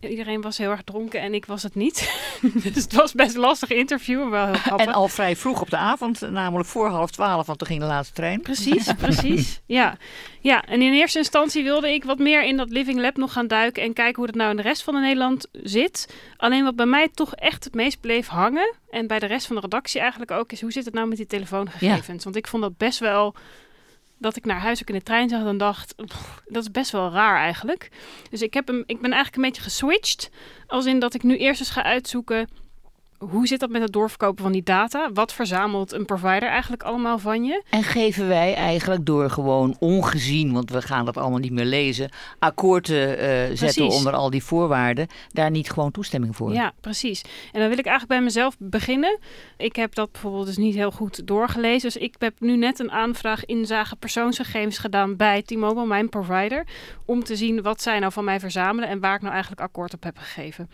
iedereen 0.00 0.40
was 0.40 0.58
heel 0.58 0.70
erg 0.70 0.82
dronken 0.82 1.20
en 1.20 1.34
ik 1.34 1.46
was 1.46 1.62
het 1.62 1.74
niet. 1.74 2.12
dus 2.64 2.74
het 2.74 2.92
was 2.92 3.12
best 3.12 3.36
lastig 3.36 3.70
interview, 3.70 4.30
wel 4.30 4.46
heel 4.46 4.54
grappig. 4.54 4.86
En 4.86 4.92
al 4.92 5.08
vrij 5.08 5.36
vroeg 5.36 5.60
op 5.60 5.70
de 5.70 5.76
avond, 5.76 6.20
namelijk 6.20 6.68
voor 6.68 6.88
half 6.88 7.10
twaalf, 7.10 7.46
want 7.46 7.58
toen 7.58 7.68
ging 7.68 7.80
de 7.80 7.86
laatste 7.86 8.14
trein. 8.14 8.40
Precies, 8.40 8.92
precies. 8.98 9.60
Ja. 9.66 9.96
ja, 10.40 10.64
en 10.64 10.82
in 10.82 10.92
eerste 10.92 11.18
instantie 11.18 11.64
wilde 11.64 11.92
ik 11.92 12.04
wat 12.04 12.18
meer 12.18 12.44
in 12.44 12.56
dat 12.56 12.70
Living 12.70 13.00
Lab 13.00 13.16
nog 13.16 13.32
gaan 13.32 13.46
duiken 13.46 13.82
en 13.82 13.92
kijken 13.92 14.16
hoe 14.16 14.26
het 14.26 14.34
nou 14.34 14.50
in 14.50 14.56
de 14.56 14.62
rest 14.62 14.82
van 14.82 15.00
Nederland 15.00 15.46
zit. 15.52 16.14
Alleen 16.36 16.64
wat 16.64 16.76
bij 16.76 16.86
mij 16.86 17.08
toch 17.14 17.34
echt 17.34 17.64
het 17.64 17.74
meest 17.74 18.00
bleef 18.00 18.26
hangen, 18.26 18.74
en 18.90 19.06
bij 19.06 19.18
de 19.18 19.26
rest 19.26 19.46
van 19.46 19.56
de 19.56 19.62
redactie 19.62 20.00
eigenlijk 20.00 20.30
ook, 20.30 20.52
is 20.52 20.60
hoe 20.60 20.72
zit 20.72 20.84
het 20.84 20.94
nou 20.94 21.08
met 21.08 21.16
die 21.16 21.26
telefoongegevens? 21.26 22.24
Want 22.24 22.36
ik 22.36 22.46
vond 22.46 22.62
dat 22.62 22.76
best 22.76 22.98
wel 22.98 23.34
dat 24.18 24.36
ik 24.36 24.44
naar 24.44 24.60
huis 24.60 24.80
ook 24.80 24.88
in 24.88 24.94
de 24.94 25.02
trein 25.02 25.28
zag 25.28 25.44
en 25.44 25.58
dacht, 25.58 25.94
dat 26.46 26.62
is 26.62 26.70
best 26.70 26.90
wel 26.90 27.10
raar 27.10 27.36
eigenlijk. 27.36 27.90
Dus 28.30 28.42
ik, 28.42 28.54
heb 28.54 28.66
hem, 28.66 28.82
ik 28.86 29.00
ben 29.00 29.12
eigenlijk 29.12 29.36
een 29.36 29.42
beetje 29.42 29.62
geswitcht. 29.62 30.30
Als 30.66 30.86
in 30.86 30.98
dat 30.98 31.14
ik 31.14 31.22
nu 31.22 31.36
eerst 31.36 31.60
eens 31.60 31.70
ga 31.70 31.82
uitzoeken 31.82 32.48
hoe 33.18 33.46
zit 33.46 33.60
dat 33.60 33.70
met 33.70 33.82
het 33.82 33.92
doorverkopen 33.92 34.42
van 34.42 34.52
die 34.52 34.62
data? 34.62 35.10
Wat 35.12 35.32
verzamelt 35.32 35.92
een 35.92 36.04
provider 36.04 36.48
eigenlijk 36.48 36.82
allemaal 36.82 37.18
van 37.18 37.44
je? 37.44 37.62
En 37.70 37.82
geven 37.82 38.28
wij 38.28 38.54
eigenlijk 38.54 39.06
door 39.06 39.30
gewoon 39.30 39.76
ongezien, 39.78 40.52
want 40.52 40.70
we 40.70 40.82
gaan 40.82 41.04
dat 41.04 41.16
allemaal 41.16 41.38
niet 41.38 41.52
meer 41.52 41.64
lezen, 41.64 42.10
akkoord 42.38 42.84
te 42.84 43.48
uh, 43.50 43.56
zetten 43.56 43.88
onder 43.88 44.12
al 44.12 44.30
die 44.30 44.44
voorwaarden, 44.44 45.06
daar 45.28 45.50
niet 45.50 45.70
gewoon 45.70 45.90
toestemming 45.90 46.36
voor? 46.36 46.52
Ja, 46.52 46.72
precies. 46.80 47.22
En 47.52 47.60
dan 47.60 47.68
wil 47.68 47.78
ik 47.78 47.86
eigenlijk 47.86 48.08
bij 48.08 48.22
mezelf 48.22 48.56
beginnen. 48.58 49.18
Ik 49.56 49.76
heb 49.76 49.94
dat 49.94 50.12
bijvoorbeeld 50.12 50.46
dus 50.46 50.56
niet 50.56 50.74
heel 50.74 50.90
goed 50.90 51.26
doorgelezen. 51.26 51.90
Dus 51.90 52.02
ik 52.02 52.14
heb 52.18 52.40
nu 52.40 52.56
net 52.56 52.78
een 52.78 52.90
aanvraag 52.90 53.44
inzage 53.44 53.96
persoonsgegevens 53.96 54.78
gedaan 54.78 55.16
bij 55.16 55.42
T-Mobile, 55.42 55.86
mijn 55.86 56.08
provider, 56.08 56.66
om 57.04 57.24
te 57.24 57.36
zien 57.36 57.62
wat 57.62 57.82
zij 57.82 57.98
nou 57.98 58.12
van 58.12 58.24
mij 58.24 58.40
verzamelen 58.40 58.88
en 58.88 59.00
waar 59.00 59.14
ik 59.14 59.20
nou 59.20 59.32
eigenlijk 59.32 59.62
akkoord 59.62 59.94
op 59.94 60.02
heb 60.02 60.18
gegeven. 60.18 60.68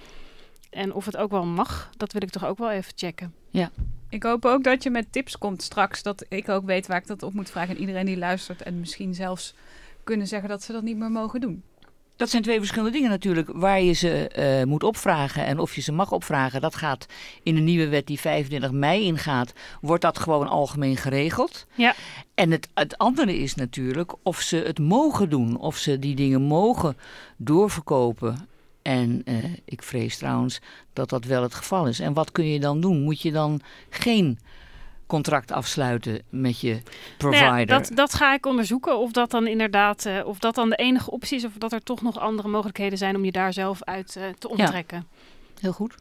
En 0.75 0.95
of 0.95 1.05
het 1.05 1.17
ook 1.17 1.31
wel 1.31 1.45
mag, 1.45 1.91
dat 1.97 2.13
wil 2.13 2.23
ik 2.23 2.31
toch 2.31 2.45
ook 2.45 2.59
wel 2.59 2.71
even 2.71 2.93
checken. 2.97 3.35
Ja. 3.51 3.71
Ik 4.09 4.23
hoop 4.23 4.45
ook 4.45 4.65
dat 4.65 4.83
je 4.83 4.91
met 4.91 5.13
tips 5.13 5.39
komt 5.39 5.63
straks. 5.63 6.03
Dat 6.03 6.25
ik 6.29 6.49
ook 6.49 6.65
weet 6.65 6.87
waar 6.87 6.97
ik 6.97 7.07
dat 7.07 7.23
op 7.23 7.35
moet 7.35 7.51
vragen. 7.51 7.75
En 7.75 7.81
iedereen 7.81 8.07
die 8.07 8.17
luistert. 8.17 8.63
En 8.63 8.81
misschien 8.81 9.15
zelfs 9.15 9.55
kunnen 10.05 10.27
zeggen 10.27 10.49
dat 10.49 10.63
ze 10.63 10.73
dat 10.73 10.83
niet 10.83 10.97
meer 10.97 11.11
mogen 11.11 11.41
doen. 11.41 11.63
Dat 12.17 12.31
zijn 12.31 12.43
twee 12.43 12.59
verschillende 12.59 12.93
dingen 12.93 13.11
natuurlijk. 13.11 13.49
Waar 13.53 13.81
je 13.81 13.93
ze 13.93 14.31
uh, 14.39 14.67
moet 14.69 14.83
opvragen 14.83 15.45
en 15.45 15.59
of 15.59 15.75
je 15.75 15.81
ze 15.81 15.93
mag 15.93 16.13
opvragen. 16.13 16.61
Dat 16.61 16.75
gaat 16.75 17.07
in 17.43 17.55
de 17.55 17.61
nieuwe 17.61 17.89
wet 17.89 18.07
die 18.07 18.21
25 18.21 18.73
mei 18.73 19.05
ingaat. 19.05 19.53
Wordt 19.81 20.03
dat 20.03 20.19
gewoon 20.19 20.49
algemeen 20.49 20.97
geregeld. 20.97 21.67
Ja. 21.75 21.95
En 22.35 22.51
het, 22.51 22.69
het 22.75 22.99
andere 22.99 23.39
is 23.39 23.55
natuurlijk 23.55 24.15
of 24.23 24.41
ze 24.41 24.57
het 24.57 24.79
mogen 24.79 25.31
doen. 25.31 25.59
Of 25.59 25.77
ze 25.77 25.99
die 25.99 26.15
dingen 26.15 26.43
mogen 26.43 26.97
doorverkopen 27.37 28.49
en 28.85 29.23
uh, 29.25 29.45
ik 29.65 29.83
vrees 29.83 30.17
trouwens 30.19 30.61
dat 30.93 31.09
dat 31.09 31.25
wel 31.25 31.43
het 31.43 31.55
geval 31.55 31.87
is. 31.87 32.01
En 32.01 32.13
wat 32.13 32.33
kun 32.33 32.47
je 32.47 32.61
dan 32.61 32.81
doen? 32.81 33.03
Moet 33.03 33.21
je 33.21 33.33
dan 33.33 33.61
geen 33.91 34.39
contract 35.07 35.53
afsluiten 35.53 36.23
met 36.29 36.61
je 36.61 36.83
provider? 37.19 37.47
Nou 37.47 37.59
ja, 37.59 37.65
dat, 37.65 37.91
dat 37.95 38.15
ga 38.15 38.35
ik 38.35 38.47
onderzoeken 38.47 38.99
of 38.99 39.13
dat 39.13 39.31
dan 39.31 39.47
inderdaad, 39.47 40.05
uh, 40.05 40.27
of 40.27 40.39
dat 40.39 40.55
dan 40.55 40.71
de 40.71 40.77
enige 40.77 41.11
optie 41.11 41.37
is, 41.37 41.45
of 41.45 41.53
dat 41.59 41.73
er 41.73 41.83
toch 41.83 42.03
nog 42.03 42.19
andere 42.19 42.49
mogelijkheden 42.49 42.99
zijn 42.99 43.17
om 43.17 43.25
je 43.25 43.33
daar 43.33 43.53
zelf 43.53 43.83
uit 43.83 44.17
uh, 44.19 44.25
te 44.39 44.49
onttrekken. 44.49 45.07
Ja. 45.11 45.61
Heel 45.61 45.73
goed. 45.73 45.95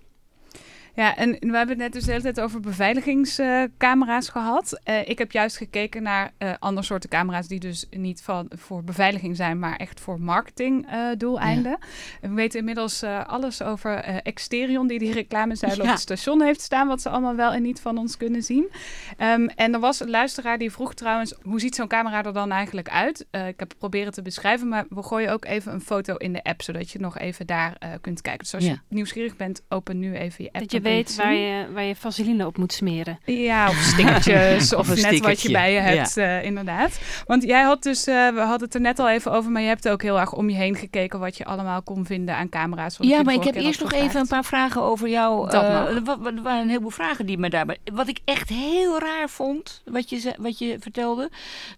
Ja, 0.96 1.16
en 1.16 1.32
we 1.32 1.58
hebben 1.58 1.68
het 1.68 1.78
net 1.78 1.94
dus 1.94 2.04
de 2.04 2.12
hele 2.12 2.24
tijd 2.24 2.40
over 2.40 2.60
beveiligingscamera's 2.60 4.30
gehad. 4.30 4.82
Uh, 4.90 5.08
ik 5.10 5.18
heb 5.18 5.32
juist 5.32 5.58
gekeken 5.58 6.04
naar 6.04 6.32
uh, 6.40 6.54
andere 6.60 6.86
soorten 6.86 7.10
camera's 7.10 7.48
die 7.48 7.60
dus 7.60 7.86
niet 7.90 8.22
van, 8.22 8.48
voor 8.50 8.84
beveiliging 8.84 9.36
zijn, 9.36 9.60
maar 9.60 9.76
echt 9.76 10.00
voor 10.00 10.22
marketingdoeleinden. 10.22 11.72
Uh, 11.72 11.88
ja. 12.22 12.30
We 12.30 12.34
weten 12.34 12.60
inmiddels 12.60 13.02
eh, 13.02 13.26
alles 13.26 13.62
over 13.62 14.04
Exterion, 14.04 14.88
die 14.88 15.00
die 15.00 15.14
reclamezuilen 15.14 15.84
ja. 15.84 15.90
op 15.90 15.96
het 15.96 16.02
station 16.02 16.42
heeft 16.42 16.62
staan, 16.62 16.88
wat 16.88 17.02
ze 17.02 17.10
allemaal 17.10 17.36
wel 17.36 17.52
en 17.52 17.62
niet 17.62 17.80
van 17.80 17.98
ons 17.98 18.18
kunnen 18.18 18.44
zien. 18.44 18.70
Um, 19.18 19.48
en 19.48 19.74
er 19.74 19.80
was 19.80 20.00
een 20.00 20.10
luisteraar 20.10 20.58
die 20.58 20.72
vroeg 20.72 20.94
trouwens, 20.94 21.34
hoe 21.42 21.60
ziet 21.60 21.76
zo'n 21.76 21.88
camera 21.88 22.24
er 22.24 22.34
dan 22.34 22.52
eigenlijk 22.52 22.90
uit? 22.90 23.20
ik 23.32 23.60
heb 23.60 23.70
het 23.70 23.78
proberen 23.78 24.12
te 24.12 24.22
beschrijven, 24.22 24.68
maar 24.68 24.86
we 24.90 25.04
gooien 25.04 25.32
ook 25.32 25.46
even 25.46 25.74
een 25.74 25.82
foto 25.82 26.16
in 26.16 26.34
de 26.34 26.44
app, 26.44 26.62
zodat 26.62 26.92
je 26.92 27.00
nog 27.00 27.18
even 27.18 27.48
daar 27.48 27.78
kunt 28.02 28.22
kijken. 28.22 28.44
Dus 28.44 28.54
als 28.54 28.66
je 28.66 28.80
nieuwsgierig 28.88 29.36
bent, 29.36 29.62
open 29.70 30.00
nu 30.00 30.16
even 30.16 30.44
je 30.44 30.52
app 30.52 30.83
weet 30.84 31.16
waar 31.16 31.34
je, 31.34 31.66
waar 31.74 31.84
je 31.84 31.96
vaseline 31.96 32.46
op 32.46 32.58
moet 32.58 32.74
smeren. 32.74 33.20
Ja, 33.26 33.70
of 33.70 33.76
stickertjes 33.76 34.74
of, 34.76 34.90
of 34.90 35.02
net 35.02 35.20
wat 35.20 35.42
je 35.42 35.52
bij 35.52 35.74
je 35.74 35.80
hebt, 35.80 36.14
ja. 36.14 36.40
uh, 36.40 36.46
inderdaad. 36.46 37.00
Want 37.26 37.44
jij 37.44 37.62
had 37.62 37.84
dus, 37.84 38.08
uh, 38.08 38.30
we 38.30 38.40
hadden 38.40 38.62
het 38.62 38.74
er 38.74 38.82
net 38.82 39.00
al 39.00 39.10
even 39.10 39.32
over, 39.32 39.52
maar 39.52 39.62
je 39.62 39.68
hebt 39.68 39.90
ook 39.90 40.02
heel 40.02 40.20
erg 40.20 40.34
om 40.34 40.50
je 40.50 40.56
heen 40.56 40.76
gekeken 40.76 41.20
wat 41.20 41.38
je 41.38 41.46
allemaal 41.46 41.82
kon 41.82 42.06
vinden 42.06 42.36
aan 42.36 42.50
camera's. 42.50 42.98
Ja, 43.00 43.24
maar 43.24 43.34
ik 43.34 43.44
heb 43.44 43.56
eerst 43.56 43.80
nog 43.80 43.94
even 43.94 44.20
een 44.20 44.28
paar 44.28 44.46
vragen 44.46 44.82
over 44.82 45.10
jou. 45.10 45.50
Dat 45.50 45.64
uh, 45.64 45.96
er 45.96 46.42
waren 46.44 46.62
een 46.62 46.68
heleboel 46.68 46.90
vragen 46.90 47.26
die 47.26 47.38
me 47.38 47.50
daarbij... 47.50 47.78
Wat 47.94 48.08
ik 48.08 48.20
echt 48.26 48.50
heel 48.50 49.00
raar 49.00 49.30
vond, 49.30 49.82
wat 49.86 50.10
je, 50.10 50.34
wat 50.38 50.60
je 50.60 50.78
vertelde, 50.80 51.30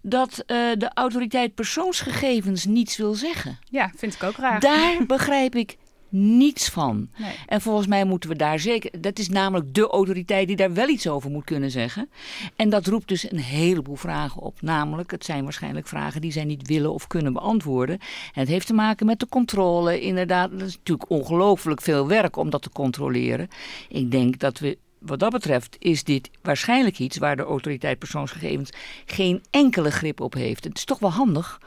dat 0.02 0.42
de 0.46 0.90
autoriteit 0.94 1.54
persoonsgegevens 1.54 2.64
niets 2.64 2.96
wil 2.96 3.14
zeggen. 3.14 3.58
Ja, 3.70 3.90
vind 3.96 4.14
ik 4.14 4.22
ook 4.22 4.36
raar. 4.36 4.60
Daar 4.60 5.06
begrijp 5.06 5.54
ik 5.54 5.76
niets 6.08 6.68
van. 6.68 7.08
Nee. 7.16 7.34
En 7.46 7.60
volgens 7.60 7.86
mij 7.86 8.04
moeten 8.04 8.30
we 8.30 8.36
daar 8.36 8.58
zeker. 8.58 9.00
Dat 9.00 9.18
is 9.18 9.28
namelijk 9.28 9.74
de 9.74 9.88
autoriteit 9.88 10.46
die 10.46 10.56
daar 10.56 10.72
wel 10.72 10.88
iets 10.88 11.08
over 11.08 11.30
moet 11.30 11.44
kunnen 11.44 11.70
zeggen. 11.70 12.08
En 12.56 12.70
dat 12.70 12.86
roept 12.86 13.08
dus 13.08 13.30
een 13.30 13.38
heleboel 13.38 13.96
vragen 13.96 14.42
op. 14.42 14.62
Namelijk, 14.62 15.10
het 15.10 15.24
zijn 15.24 15.44
waarschijnlijk 15.44 15.86
vragen 15.86 16.20
die 16.20 16.32
zij 16.32 16.44
niet 16.44 16.66
willen 16.66 16.92
of 16.92 17.06
kunnen 17.06 17.32
beantwoorden. 17.32 17.98
En 18.34 18.40
het 18.40 18.48
heeft 18.48 18.66
te 18.66 18.74
maken 18.74 19.06
met 19.06 19.20
de 19.20 19.28
controle. 19.28 20.00
Inderdaad, 20.00 20.50
dat 20.50 20.68
is 20.68 20.76
natuurlijk 20.76 21.10
ongelooflijk 21.10 21.80
veel 21.80 22.06
werk 22.06 22.36
om 22.36 22.50
dat 22.50 22.62
te 22.62 22.70
controleren. 22.70 23.48
Ik 23.88 24.10
denk 24.10 24.38
dat 24.38 24.58
we 24.58 24.78
wat 24.98 25.18
dat 25.18 25.32
betreft 25.32 25.76
is 25.78 26.04
dit 26.04 26.30
waarschijnlijk 26.42 26.98
iets 26.98 27.18
waar 27.18 27.36
de 27.36 27.42
autoriteit 27.42 27.98
persoonsgegevens 27.98 28.70
geen 29.06 29.42
enkele 29.50 29.90
grip 29.90 30.20
op 30.20 30.34
heeft. 30.34 30.64
Het 30.64 30.76
is 30.76 30.84
toch 30.84 30.98
wel 30.98 31.10
handig 31.10 31.60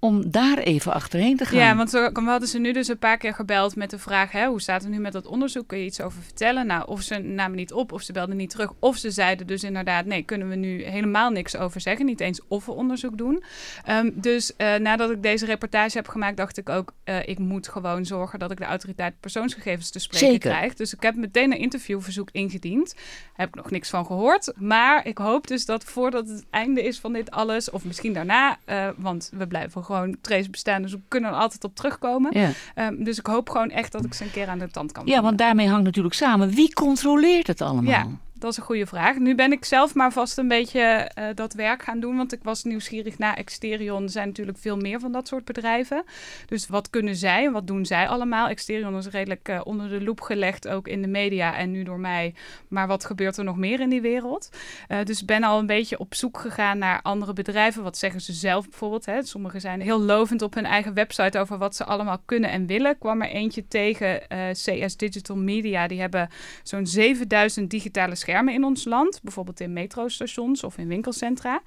om 0.00 0.30
daar 0.30 0.58
even 0.58 0.92
achterheen 0.92 1.36
te 1.36 1.44
gaan. 1.44 1.58
Ja, 1.58 1.76
want 1.76 1.90
we, 1.90 2.10
hadden 2.14 2.48
ze 2.48 2.58
nu 2.58 2.72
dus 2.72 2.88
een 2.88 2.98
paar 2.98 3.16
keer 3.16 3.34
gebeld 3.34 3.76
met 3.76 3.90
de 3.90 3.98
vraag: 3.98 4.32
hè, 4.32 4.46
hoe 4.46 4.60
staat 4.60 4.82
het 4.82 4.90
nu 4.90 4.98
met 4.98 5.12
dat 5.12 5.26
onderzoek? 5.26 5.66
Kun 5.66 5.78
je 5.78 5.84
iets 5.84 6.00
over 6.00 6.22
vertellen? 6.22 6.66
Nou, 6.66 6.86
of 6.86 7.02
ze 7.02 7.18
namen 7.18 7.56
niet 7.56 7.72
op, 7.72 7.92
of 7.92 8.02
ze 8.02 8.12
belden 8.12 8.36
niet 8.36 8.50
terug, 8.50 8.72
of 8.78 8.96
ze 8.96 9.10
zeiden 9.10 9.46
dus 9.46 9.64
inderdaad: 9.64 10.04
nee, 10.04 10.22
kunnen 10.22 10.48
we 10.48 10.54
nu 10.54 10.84
helemaal 10.84 11.30
niks 11.30 11.56
over 11.56 11.80
zeggen. 11.80 12.06
Niet 12.06 12.20
eens 12.20 12.40
of 12.48 12.66
we 12.66 12.72
onderzoek 12.72 13.18
doen. 13.18 13.42
Um, 13.88 14.12
dus 14.14 14.52
uh, 14.56 14.74
nadat 14.74 15.10
ik 15.10 15.22
deze 15.22 15.46
reportage 15.46 15.96
heb 15.96 16.08
gemaakt, 16.08 16.36
dacht 16.36 16.58
ik 16.58 16.68
ook: 16.68 16.92
uh, 17.04 17.28
ik 17.28 17.38
moet 17.38 17.68
gewoon 17.68 18.04
zorgen 18.04 18.38
dat 18.38 18.50
ik 18.50 18.58
de 18.58 18.64
autoriteit 18.64 19.20
persoonsgegevens 19.20 19.90
te 19.90 19.98
spreken 19.98 20.28
Zeker. 20.28 20.50
krijg. 20.50 20.74
Dus 20.74 20.94
ik 20.94 21.02
heb 21.02 21.14
meteen 21.14 21.52
een 21.52 21.58
interviewverzoek 21.58 22.28
ingediend. 22.32 22.94
Heb 23.32 23.48
ik 23.48 23.54
nog 23.54 23.70
niks 23.70 23.90
van 23.90 24.06
gehoord. 24.06 24.52
Maar 24.56 25.06
ik 25.06 25.18
hoop 25.18 25.46
dus 25.46 25.64
dat 25.64 25.84
voordat 25.84 26.28
het 26.28 26.44
einde 26.50 26.82
is 26.82 26.98
van 26.98 27.12
dit 27.12 27.30
alles, 27.30 27.70
of 27.70 27.84
misschien 27.84 28.12
daarna, 28.12 28.58
uh, 28.66 28.88
want 28.96 29.30
we 29.34 29.46
blijven 29.46 29.84
gewoon 29.90 30.16
trace 30.20 30.50
bestaan. 30.50 30.82
Dus 30.82 30.92
we 30.92 31.00
kunnen 31.08 31.30
er 31.30 31.36
altijd 31.36 31.64
op 31.64 31.74
terugkomen. 31.74 32.38
Ja. 32.38 32.50
Um, 32.88 33.04
dus 33.04 33.18
ik 33.18 33.26
hoop 33.26 33.50
gewoon 33.50 33.70
echt 33.70 33.92
dat 33.92 34.04
ik 34.04 34.14
ze 34.14 34.24
een 34.24 34.30
keer 34.30 34.48
aan 34.48 34.58
de 34.58 34.70
tand 34.70 34.92
kan 34.92 35.06
Ja, 35.06 35.22
want 35.22 35.38
daarmee 35.38 35.68
hangt 35.68 35.84
natuurlijk 35.84 36.14
samen. 36.14 36.50
Wie 36.50 36.72
controleert 36.74 37.46
het 37.46 37.60
allemaal? 37.60 37.92
Ja. 37.92 38.06
Dat 38.40 38.50
is 38.50 38.56
een 38.56 38.62
goede 38.62 38.86
vraag. 38.86 39.18
Nu 39.18 39.34
ben 39.34 39.52
ik 39.52 39.64
zelf 39.64 39.94
maar 39.94 40.12
vast 40.12 40.38
een 40.38 40.48
beetje 40.48 41.10
uh, 41.18 41.24
dat 41.34 41.52
werk 41.52 41.82
gaan 41.82 42.00
doen. 42.00 42.16
Want 42.16 42.32
ik 42.32 42.42
was 42.42 42.64
nieuwsgierig 42.64 43.18
naar 43.18 43.36
Exterion. 43.36 44.02
Er 44.02 44.10
zijn 44.10 44.28
natuurlijk 44.28 44.58
veel 44.58 44.76
meer 44.76 45.00
van 45.00 45.12
dat 45.12 45.28
soort 45.28 45.44
bedrijven. 45.44 46.04
Dus 46.46 46.68
wat 46.68 46.90
kunnen 46.90 47.16
zij? 47.16 47.50
Wat 47.50 47.66
doen 47.66 47.86
zij 47.86 48.08
allemaal? 48.08 48.48
Exterion 48.48 48.96
is 48.96 49.06
redelijk 49.06 49.48
uh, 49.48 49.60
onder 49.64 49.88
de 49.88 50.00
loep 50.00 50.20
gelegd. 50.20 50.68
Ook 50.68 50.88
in 50.88 51.02
de 51.02 51.08
media 51.08 51.56
en 51.56 51.70
nu 51.70 51.82
door 51.82 52.00
mij. 52.00 52.34
Maar 52.68 52.86
wat 52.86 53.04
gebeurt 53.04 53.36
er 53.36 53.44
nog 53.44 53.56
meer 53.56 53.80
in 53.80 53.88
die 53.88 54.00
wereld? 54.00 54.50
Uh, 54.88 54.98
dus 55.04 55.24
ben 55.24 55.42
al 55.42 55.58
een 55.58 55.66
beetje 55.66 55.98
op 55.98 56.14
zoek 56.14 56.38
gegaan 56.38 56.78
naar 56.78 57.02
andere 57.02 57.32
bedrijven. 57.32 57.82
Wat 57.82 57.98
zeggen 57.98 58.20
ze 58.20 58.32
zelf 58.32 58.68
bijvoorbeeld? 58.68 59.06
Hè? 59.06 59.22
Sommigen 59.22 59.60
zijn 59.60 59.80
heel 59.80 60.00
lovend 60.00 60.42
op 60.42 60.54
hun 60.54 60.66
eigen 60.66 60.94
website 60.94 61.38
over 61.38 61.58
wat 61.58 61.76
ze 61.76 61.84
allemaal 61.84 62.18
kunnen 62.24 62.50
en 62.50 62.66
willen. 62.66 62.90
Ik 62.90 62.98
kwam 62.98 63.22
er 63.22 63.28
eentje 63.28 63.68
tegen 63.68 64.22
CS 64.52 64.96
Digital 64.96 65.36
Media. 65.36 65.86
Die 65.86 66.00
hebben 66.00 66.28
zo'n 66.62 66.86
7000 66.86 67.70
digitale 67.70 68.14
schermen 68.14 68.28
schermen 68.30 68.54
in 68.54 68.64
ons 68.64 68.84
land, 68.84 69.20
bijvoorbeeld 69.22 69.60
in 69.60 69.72
metrostations 69.72 70.64
of 70.64 70.78
in 70.78 70.88
winkelcentra. 70.88 71.62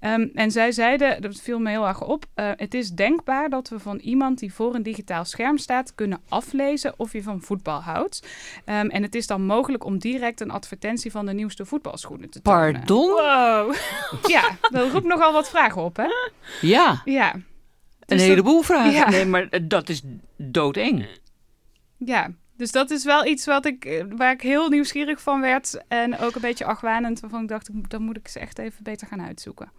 Ehm, 0.00 0.28
en 0.34 0.50
zij 0.50 0.72
zeiden, 0.72 1.22
dat 1.22 1.40
viel 1.40 1.58
me 1.58 1.70
heel 1.70 1.86
erg 1.86 2.02
op, 2.02 2.24
uh, 2.34 2.50
het 2.56 2.74
is 2.74 2.90
denkbaar 2.90 3.48
dat 3.48 3.68
we 3.68 3.78
van 3.78 3.96
iemand 3.98 4.38
die 4.38 4.52
voor 4.52 4.74
een 4.74 4.82
digitaal 4.82 5.24
scherm 5.24 5.58
staat 5.58 5.94
kunnen 5.94 6.20
aflezen 6.28 6.94
of 6.96 7.12
je 7.12 7.22
van 7.22 7.40
voetbal 7.42 7.80
houdt. 7.80 8.22
Um, 8.66 8.90
en 8.90 9.02
het 9.02 9.14
is 9.14 9.26
dan 9.26 9.42
mogelijk 9.46 9.84
om 9.84 9.98
direct 9.98 10.40
een 10.40 10.50
advertentie 10.50 11.10
van 11.10 11.26
de 11.26 11.32
nieuwste 11.32 11.64
voetbalschoenen 11.64 12.30
te 12.30 12.42
tonen. 12.42 12.72
Pardon? 12.72 13.08
Wow. 13.10 13.74
Ja, 14.36 14.56
dat 14.60 14.90
roept 14.92 15.06
nogal 15.06 15.32
wat 15.32 15.48
vragen 15.48 15.82
op, 15.82 15.96
hè? 15.96 16.06
Ja. 16.60 17.02
Ja. 17.04 17.34
Een 17.34 17.44
Dus 18.06 18.18
dat- 18.18 18.28
heleboel 18.28 18.62
vragen. 18.62 18.92
Ja. 18.92 19.08
Nee, 19.10 19.24
maar 19.24 19.48
eh, 19.50 19.60
dat 19.64 19.88
is 19.88 20.02
doodeng. 20.36 21.06
Ja, 21.96 22.30
dus 22.56 22.72
dat 22.72 22.90
is 22.90 23.04
wel 23.04 23.26
iets 23.26 23.44
wat 23.44 23.66
ik, 23.66 23.84
eh, 23.84 24.04
waar 24.16 24.32
ik 24.32 24.40
heel 24.40 24.68
nieuwsgierig 24.68 25.20
van 25.20 25.40
werd. 25.40 25.82
En 25.88 26.18
ook 26.18 26.34
een 26.34 26.40
beetje 26.40 26.64
argwanend, 26.64 27.20
waarvan 27.20 27.42
ik 27.42 27.48
dacht, 27.48 27.90
dan 27.90 28.02
moet 28.02 28.16
ik 28.16 28.28
ze 28.28 28.38
echt 28.38 28.58
even 28.58 28.82
beter 28.82 29.06
gaan 29.06 29.22
uitzoeken. 29.22 29.70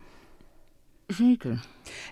Zeker. 1.08 1.60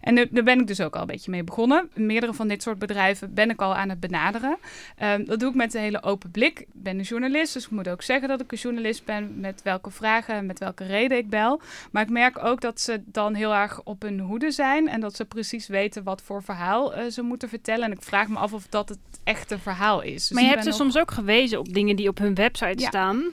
En 0.02 0.16
daar 0.16 0.44
ben 0.44 0.60
ik 0.60 0.68
dus 0.68 0.82
ook 0.82 0.96
al 0.96 1.02
een 1.02 1.08
beetje 1.08 1.32
mee 1.32 1.44
begonnen. 1.44 1.90
Meerdere 1.94 2.34
van 2.34 2.48
dit 2.48 2.62
soort 2.64 2.80
bedrijven 2.80 3.34
ben 3.34 3.50
ik 3.50 3.62
al 3.62 3.75
aan 3.75 3.90
het 3.90 4.00
benaderen. 4.00 4.58
Ehm, 4.98 5.25
dat 5.25 5.40
doe 5.40 5.50
ik 5.50 5.56
met 5.56 5.74
een 5.74 5.82
hele 5.82 6.04
open 6.04 6.32
blik. 6.32 6.60
Ik 6.60 6.68
ben 6.74 6.98
een 6.98 7.04
journalist, 7.04 7.54
dus 7.54 7.66
ik 7.66 7.72
moet 7.72 7.90
ook 7.90 8.02
zeggen 8.02 8.28
dat 8.28 8.42
ik 8.42 8.52
een 8.52 8.58
journalist 8.58 9.06
ben. 9.06 9.40
Met 9.40 9.62
welke 9.64 9.92
vragen 9.92 10.36
en 10.36 10.46
met 10.46 10.60
welke 10.60 10.86
reden 10.86 11.18
ik 11.18 11.30
bel. 11.30 11.62
Maar 11.92 12.04
ik 12.04 12.10
merk 12.10 12.46
ook 12.46 12.62
dat 12.62 12.82
ze 12.82 13.02
dan 13.06 13.34
heel 13.34 13.54
erg 13.54 13.82
op 13.84 14.02
hun 14.02 14.20
hoede 14.20 14.52
zijn. 14.52 14.88
En 14.88 15.00
dat 15.00 15.16
ze 15.16 15.25
precies 15.25 15.68
weten 15.68 16.04
wat 16.04 16.22
voor 16.22 16.44
verhaal 16.44 16.94
eh, 16.94 17.06
ze 17.12 17.22
moeten 17.22 17.50
vertellen. 17.50 17.86
En 17.86 17.92
ik 17.92 18.02
vraag 18.02 18.28
me 18.28 18.38
af 18.38 18.54
of 18.54 18.68
dat 18.68 18.90
het 18.90 19.00
echte 19.24 19.60
verhaal 19.60 20.02
is. 20.02 20.14
Dus 20.14 20.30
maar 20.32 20.44
je 20.44 20.50
hebt 20.50 20.62
ze 20.64 20.68
nog 20.68 20.78
soms 20.78 20.98
ook 20.98 21.12
gewezen 21.12 21.60
op 21.60 21.74
dingen 21.74 21.96
die 21.96 22.08
op 22.08 22.18
hun 22.18 22.36
website 22.36 22.82
Ja. 22.82 22.88
staan. 22.88 23.24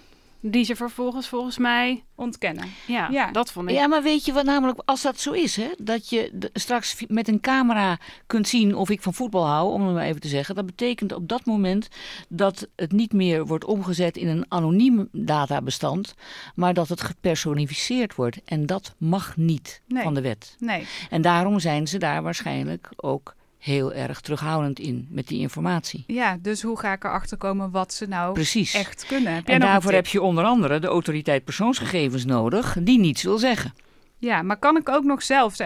Die 0.45 0.65
ze 0.65 0.77
vervolgens 0.77 1.29
volgens 1.29 1.59
mij... 1.59 2.05
ontkennen. 2.15 2.65
Ja, 2.87 3.09
Ja. 3.11 3.31
dat 3.31 3.53
vond 3.53 3.69
ik. 3.69 3.75
Ja, 3.75 3.87
maar 3.87 4.03
weet 4.03 4.25
je 4.25 4.33
wat 4.33 4.45
namelijk, 4.45 4.81
als 4.85 5.03
dat 5.03 5.21
zo 5.21 5.33
is, 5.33 5.57
hè, 5.57 5.69
dat 5.79 6.09
je 6.09 6.49
straks 6.53 7.05
met 7.09 7.29
een 7.29 7.41
camera 7.41 7.99
kunt 8.27 8.49
zien 8.49 8.75
of 8.77 8.91
ik 8.91 9.03
van 9.03 9.15
voetbal 9.15 9.47
hou, 9.47 9.73
om 9.73 9.83
het 9.87 9.95
maar 9.95 10.05
even 10.05 10.21
te 10.21 10.29
zeggen, 10.29 10.55
dat 10.55 10.67
betekent 10.67 11.13
op 11.13 11.29
dat 11.29 11.45
moment 11.45 11.89
dat 12.29 12.69
het 12.77 12.93
niet 12.93 13.13
meer 13.13 13.47
wordt 13.47 13.65
omgezet 13.65 14.17
in 14.17 14.29
een 14.29 14.45
anoniem 14.49 15.09
databestand, 15.13 16.15
maar 16.55 16.75
dat 16.75 16.89
het 16.89 17.01
gepersonificeerd 17.01 18.15
wordt. 18.15 18.41
En 18.45 18.67
dat 18.67 18.95
mag 18.99 19.37
niet 19.37 19.83
Nee. 19.87 20.03
van 20.03 20.15
de 20.15 20.21
wet. 20.21 20.57
Nee. 20.59 20.87
En 21.11 21.23
daarom 21.23 21.59
zijn 21.61 21.89
ze 21.89 21.99
daar 21.99 22.23
waarschijnlijk 22.23 22.89
ook 22.97 23.35
heel 23.63 23.93
erg 23.93 24.21
terughoudend 24.21 24.79
in 24.79 25.07
met 25.11 25.29
die 25.29 25.41
informatie. 25.41 26.05
Ja, 26.07 26.39
dus 26.41 26.63
hoe 26.63 26.79
ga 26.79 26.93
ik 26.93 27.05
erachter 27.05 27.37
komen 27.37 27.71
wat 27.71 27.93
ze 27.93 28.07
nou 28.07 28.33
Precies. 28.33 28.75
echt 28.75 29.07
kunnen? 29.07 29.35
Heb 29.35 29.49
En 29.49 29.61
daarvoor 29.61 29.93
heb 29.93 30.07
je 30.07 30.23
onder 30.23 30.45
andere 30.45 30.79
de 30.79 30.87
autoriteit 30.87 31.45
persoonsgegevens 31.45 32.25
nodig, 32.25 32.77
die 32.81 32.99
niets 32.99 33.23
wil 33.23 33.39
zeggen. 33.39 33.75
Ja, 34.19 34.43
maar 34.43 34.57
kan 34.57 34.77
ik 34.77 34.89
ook 34.89 35.05
nog 35.05 35.23
zelf? 35.23 35.57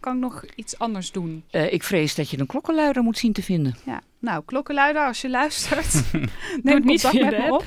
Kan 0.00 0.14
ik 0.14 0.20
nog 0.20 0.44
iets 0.54 0.78
anders 0.78 1.12
doen? 1.12 1.44
Eh, 1.50 1.72
ik 1.72 1.82
vrees 1.82 2.14
dat 2.14 2.30
je 2.30 2.38
een 2.38 2.46
klokkenluider 2.46 3.02
moet 3.02 3.18
zien 3.18 3.32
te 3.32 3.42
vinden. 3.42 3.76
Ja, 3.84 4.00
nou, 4.18 4.42
klokkenluider, 4.44 5.06
als 5.06 5.20
je 5.20 5.30
luistert, 5.30 6.02
neem 6.62 6.84
niet 6.84 7.02
contact 7.02 7.30
met 7.30 7.38
me 7.38 7.52
op. 7.52 7.64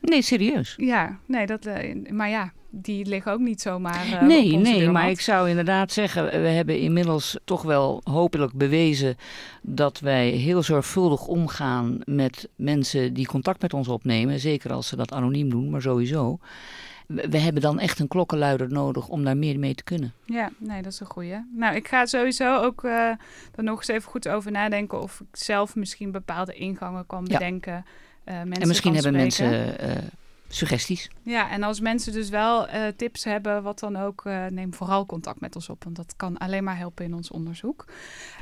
Nee, 0.00 0.22
serieus. 0.22 0.74
Ja, 0.76 1.18
nee, 1.26 1.46
dat, 1.46 1.66
eh, 1.66 2.10
maar 2.10 2.28
ja, 2.28 2.52
die 2.70 3.06
liggen 3.06 3.32
ook 3.32 3.40
niet 3.40 3.60
zomaar 3.60 4.06
eh, 4.12 4.22
nee, 4.22 4.56
nee, 4.56 4.74
deurmat. 4.74 4.92
maar 4.92 5.10
ik 5.10 5.20
zou 5.20 5.48
inderdaad 5.48 5.92
zeggen, 5.92 6.24
we 6.24 6.48
hebben 6.48 6.78
inmiddels 6.78 7.36
toch 7.44 7.62
wel 7.62 8.00
hopelijk 8.04 8.52
bewezen 8.52 9.16
dat 9.62 10.00
wij 10.00 10.28
heel 10.28 10.62
zorgvuldig 10.62 11.26
omgaan 11.26 11.98
met 12.04 12.48
mensen 12.56 13.14
die 13.14 13.26
contact 13.26 13.62
met 13.62 13.74
ons 13.74 13.88
opnemen. 13.88 14.40
Zeker 14.40 14.72
als 14.72 14.88
ze 14.88 14.96
dat 14.96 15.12
anoniem 15.12 15.50
doen, 15.50 15.70
maar 15.70 15.82
sowieso. 15.82 16.38
We, 17.06 17.38
hebben 17.38 17.62
dan 17.62 17.78
echt 17.78 17.98
een 17.98 18.08
klokkenluider 18.08 18.68
nodig 18.72 19.08
om 19.08 19.24
daar 19.24 19.36
meer 19.36 19.58
mee 19.58 19.74
te 19.74 19.84
kunnen. 19.84 20.12
Ja, 20.24 20.50
nee, 20.58 20.82
dat 20.82 20.92
is 20.92 21.00
een 21.00 21.06
goeie. 21.06 21.36
Nou, 21.56 21.74
ik 21.76 21.88
ga 21.88 22.06
sowieso 22.06 22.56
ook 22.56 22.84
eh 22.84 22.90
er 23.54 23.64
nog 23.64 23.78
eens 23.78 23.88
even 23.88 24.10
goed 24.10 24.28
over 24.28 24.50
nadenken 24.50 25.02
of 25.02 25.20
ik 25.20 25.26
zelf 25.36 25.74
misschien 25.76 26.10
bepaalde 26.10 26.54
ingangen 26.54 27.06
kan 27.06 27.24
Ja. 27.28 27.38
bedenken. 27.38 27.84
eh, 28.24 28.34
mensen 28.34 28.52
en 28.62 28.68
misschien 28.68 28.94
hebben 28.94 29.12
mensen 29.12 29.78
eh, 29.78 29.96
suggesties. 30.54 31.10
Ja, 31.22 31.50
en 31.50 31.62
als 31.62 31.80
mensen 31.80 32.12
dus 32.12 32.28
wel 32.28 32.68
eh, 32.68 32.86
tips 32.96 33.24
hebben, 33.24 33.62
wat 33.62 33.78
dan 33.78 33.96
ook, 33.96 34.24
eh, 34.24 34.46
neem 34.46 34.74
vooral 34.74 35.06
contact 35.06 35.40
met 35.40 35.54
ons 35.54 35.68
op. 35.68 35.84
Want 35.84 35.96
dat 35.96 36.14
kan 36.16 36.38
alleen 36.38 36.64
maar 36.64 36.76
helpen 36.76 37.04
in 37.04 37.14
ons 37.14 37.30
onderzoek. 37.30 37.84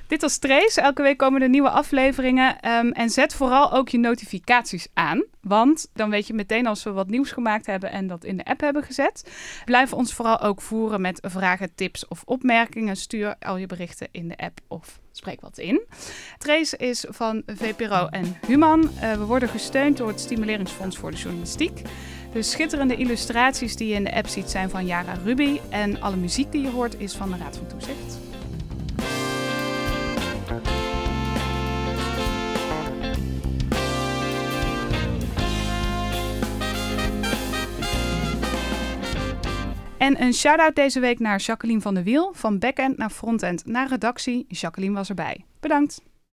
Dit 0.08 0.20
was 0.20 0.38
Trace. 0.38 0.80
Elke 0.80 1.02
week 1.02 1.18
komen 1.18 1.42
er 1.42 1.48
nieuwe 1.48 1.70
afleveringen. 1.70 2.60
Ehm, 2.60 2.88
en 2.88 3.10
zet 3.10 3.34
vooral 3.34 3.72
ook 3.72 3.88
je 3.88 3.98
notificaties 3.98 4.86
aan. 4.94 5.24
Want 5.40 5.88
dan 5.92 6.10
weet 6.10 6.26
je 6.26 6.34
meteen 6.34 6.66
als 6.66 6.82
we 6.82 6.90
wat 6.90 7.08
nieuws 7.08 7.30
gemaakt 7.30 7.66
hebben 7.66 7.90
en 7.90 8.06
dat 8.06 8.24
in 8.24 8.36
de 8.36 8.44
app 8.44 8.60
hebben 8.60 8.82
gezet. 8.82 9.30
Blijf 9.64 9.92
ons 9.92 10.14
vooral 10.14 10.40
ook 10.40 10.60
voeren 10.60 11.00
met 11.00 11.20
vragen, 11.22 11.74
tips 11.74 12.08
of 12.08 12.22
opmerkingen. 12.24 12.96
Stuur 12.96 13.34
al 13.40 13.56
je 13.56 13.66
berichten 13.66 14.08
in 14.10 14.28
de 14.28 14.36
app 14.36 14.60
of 14.68 15.00
spreek 15.12 15.40
wat 15.40 15.58
in. 15.58 15.82
Trace 16.38 16.76
is 16.76 17.04
van 17.08 17.42
VPRO 17.46 18.06
en 18.06 18.36
Human. 18.46 18.90
Eh, 19.00 19.12
we 19.12 19.24
worden 19.24 19.48
gesteund 19.48 19.96
door 19.96 20.08
het 20.08 20.20
Stimuleringsfonds 20.20 20.98
voor 20.98 21.10
de 21.10 21.16
Journalistiek. 21.16 21.82
De 22.32 22.42
schitterende 22.42 22.96
illustraties 22.96 23.76
die 23.76 23.88
je 23.88 23.94
in 23.94 24.04
de 24.04 24.14
app 24.14 24.26
ziet 24.26 24.50
zijn 24.50 24.70
van 24.70 24.86
Yara 24.86 25.14
Ruby. 25.24 25.60
En 25.70 26.00
alle 26.00 26.16
muziek 26.16 26.52
die 26.52 26.62
je 26.62 26.70
hoort 26.70 27.00
is 27.00 27.14
van 27.14 27.30
de 27.30 27.36
Raad 27.36 27.56
van 27.56 27.66
Toezicht. 27.66 28.27
En 40.08 40.22
een 40.22 40.34
shout-out 40.34 40.74
deze 40.74 41.00
week 41.00 41.18
naar 41.18 41.38
Jacqueline 41.38 41.80
van 41.80 41.94
der 41.94 42.02
Wiel. 42.02 42.32
Van 42.34 42.58
backend 42.58 42.96
naar 42.96 43.10
frontend 43.10 43.66
naar 43.66 43.88
redactie. 43.88 44.44
Jacqueline 44.48 44.94
was 44.94 45.08
erbij. 45.08 45.44
Bedankt. 45.60 46.02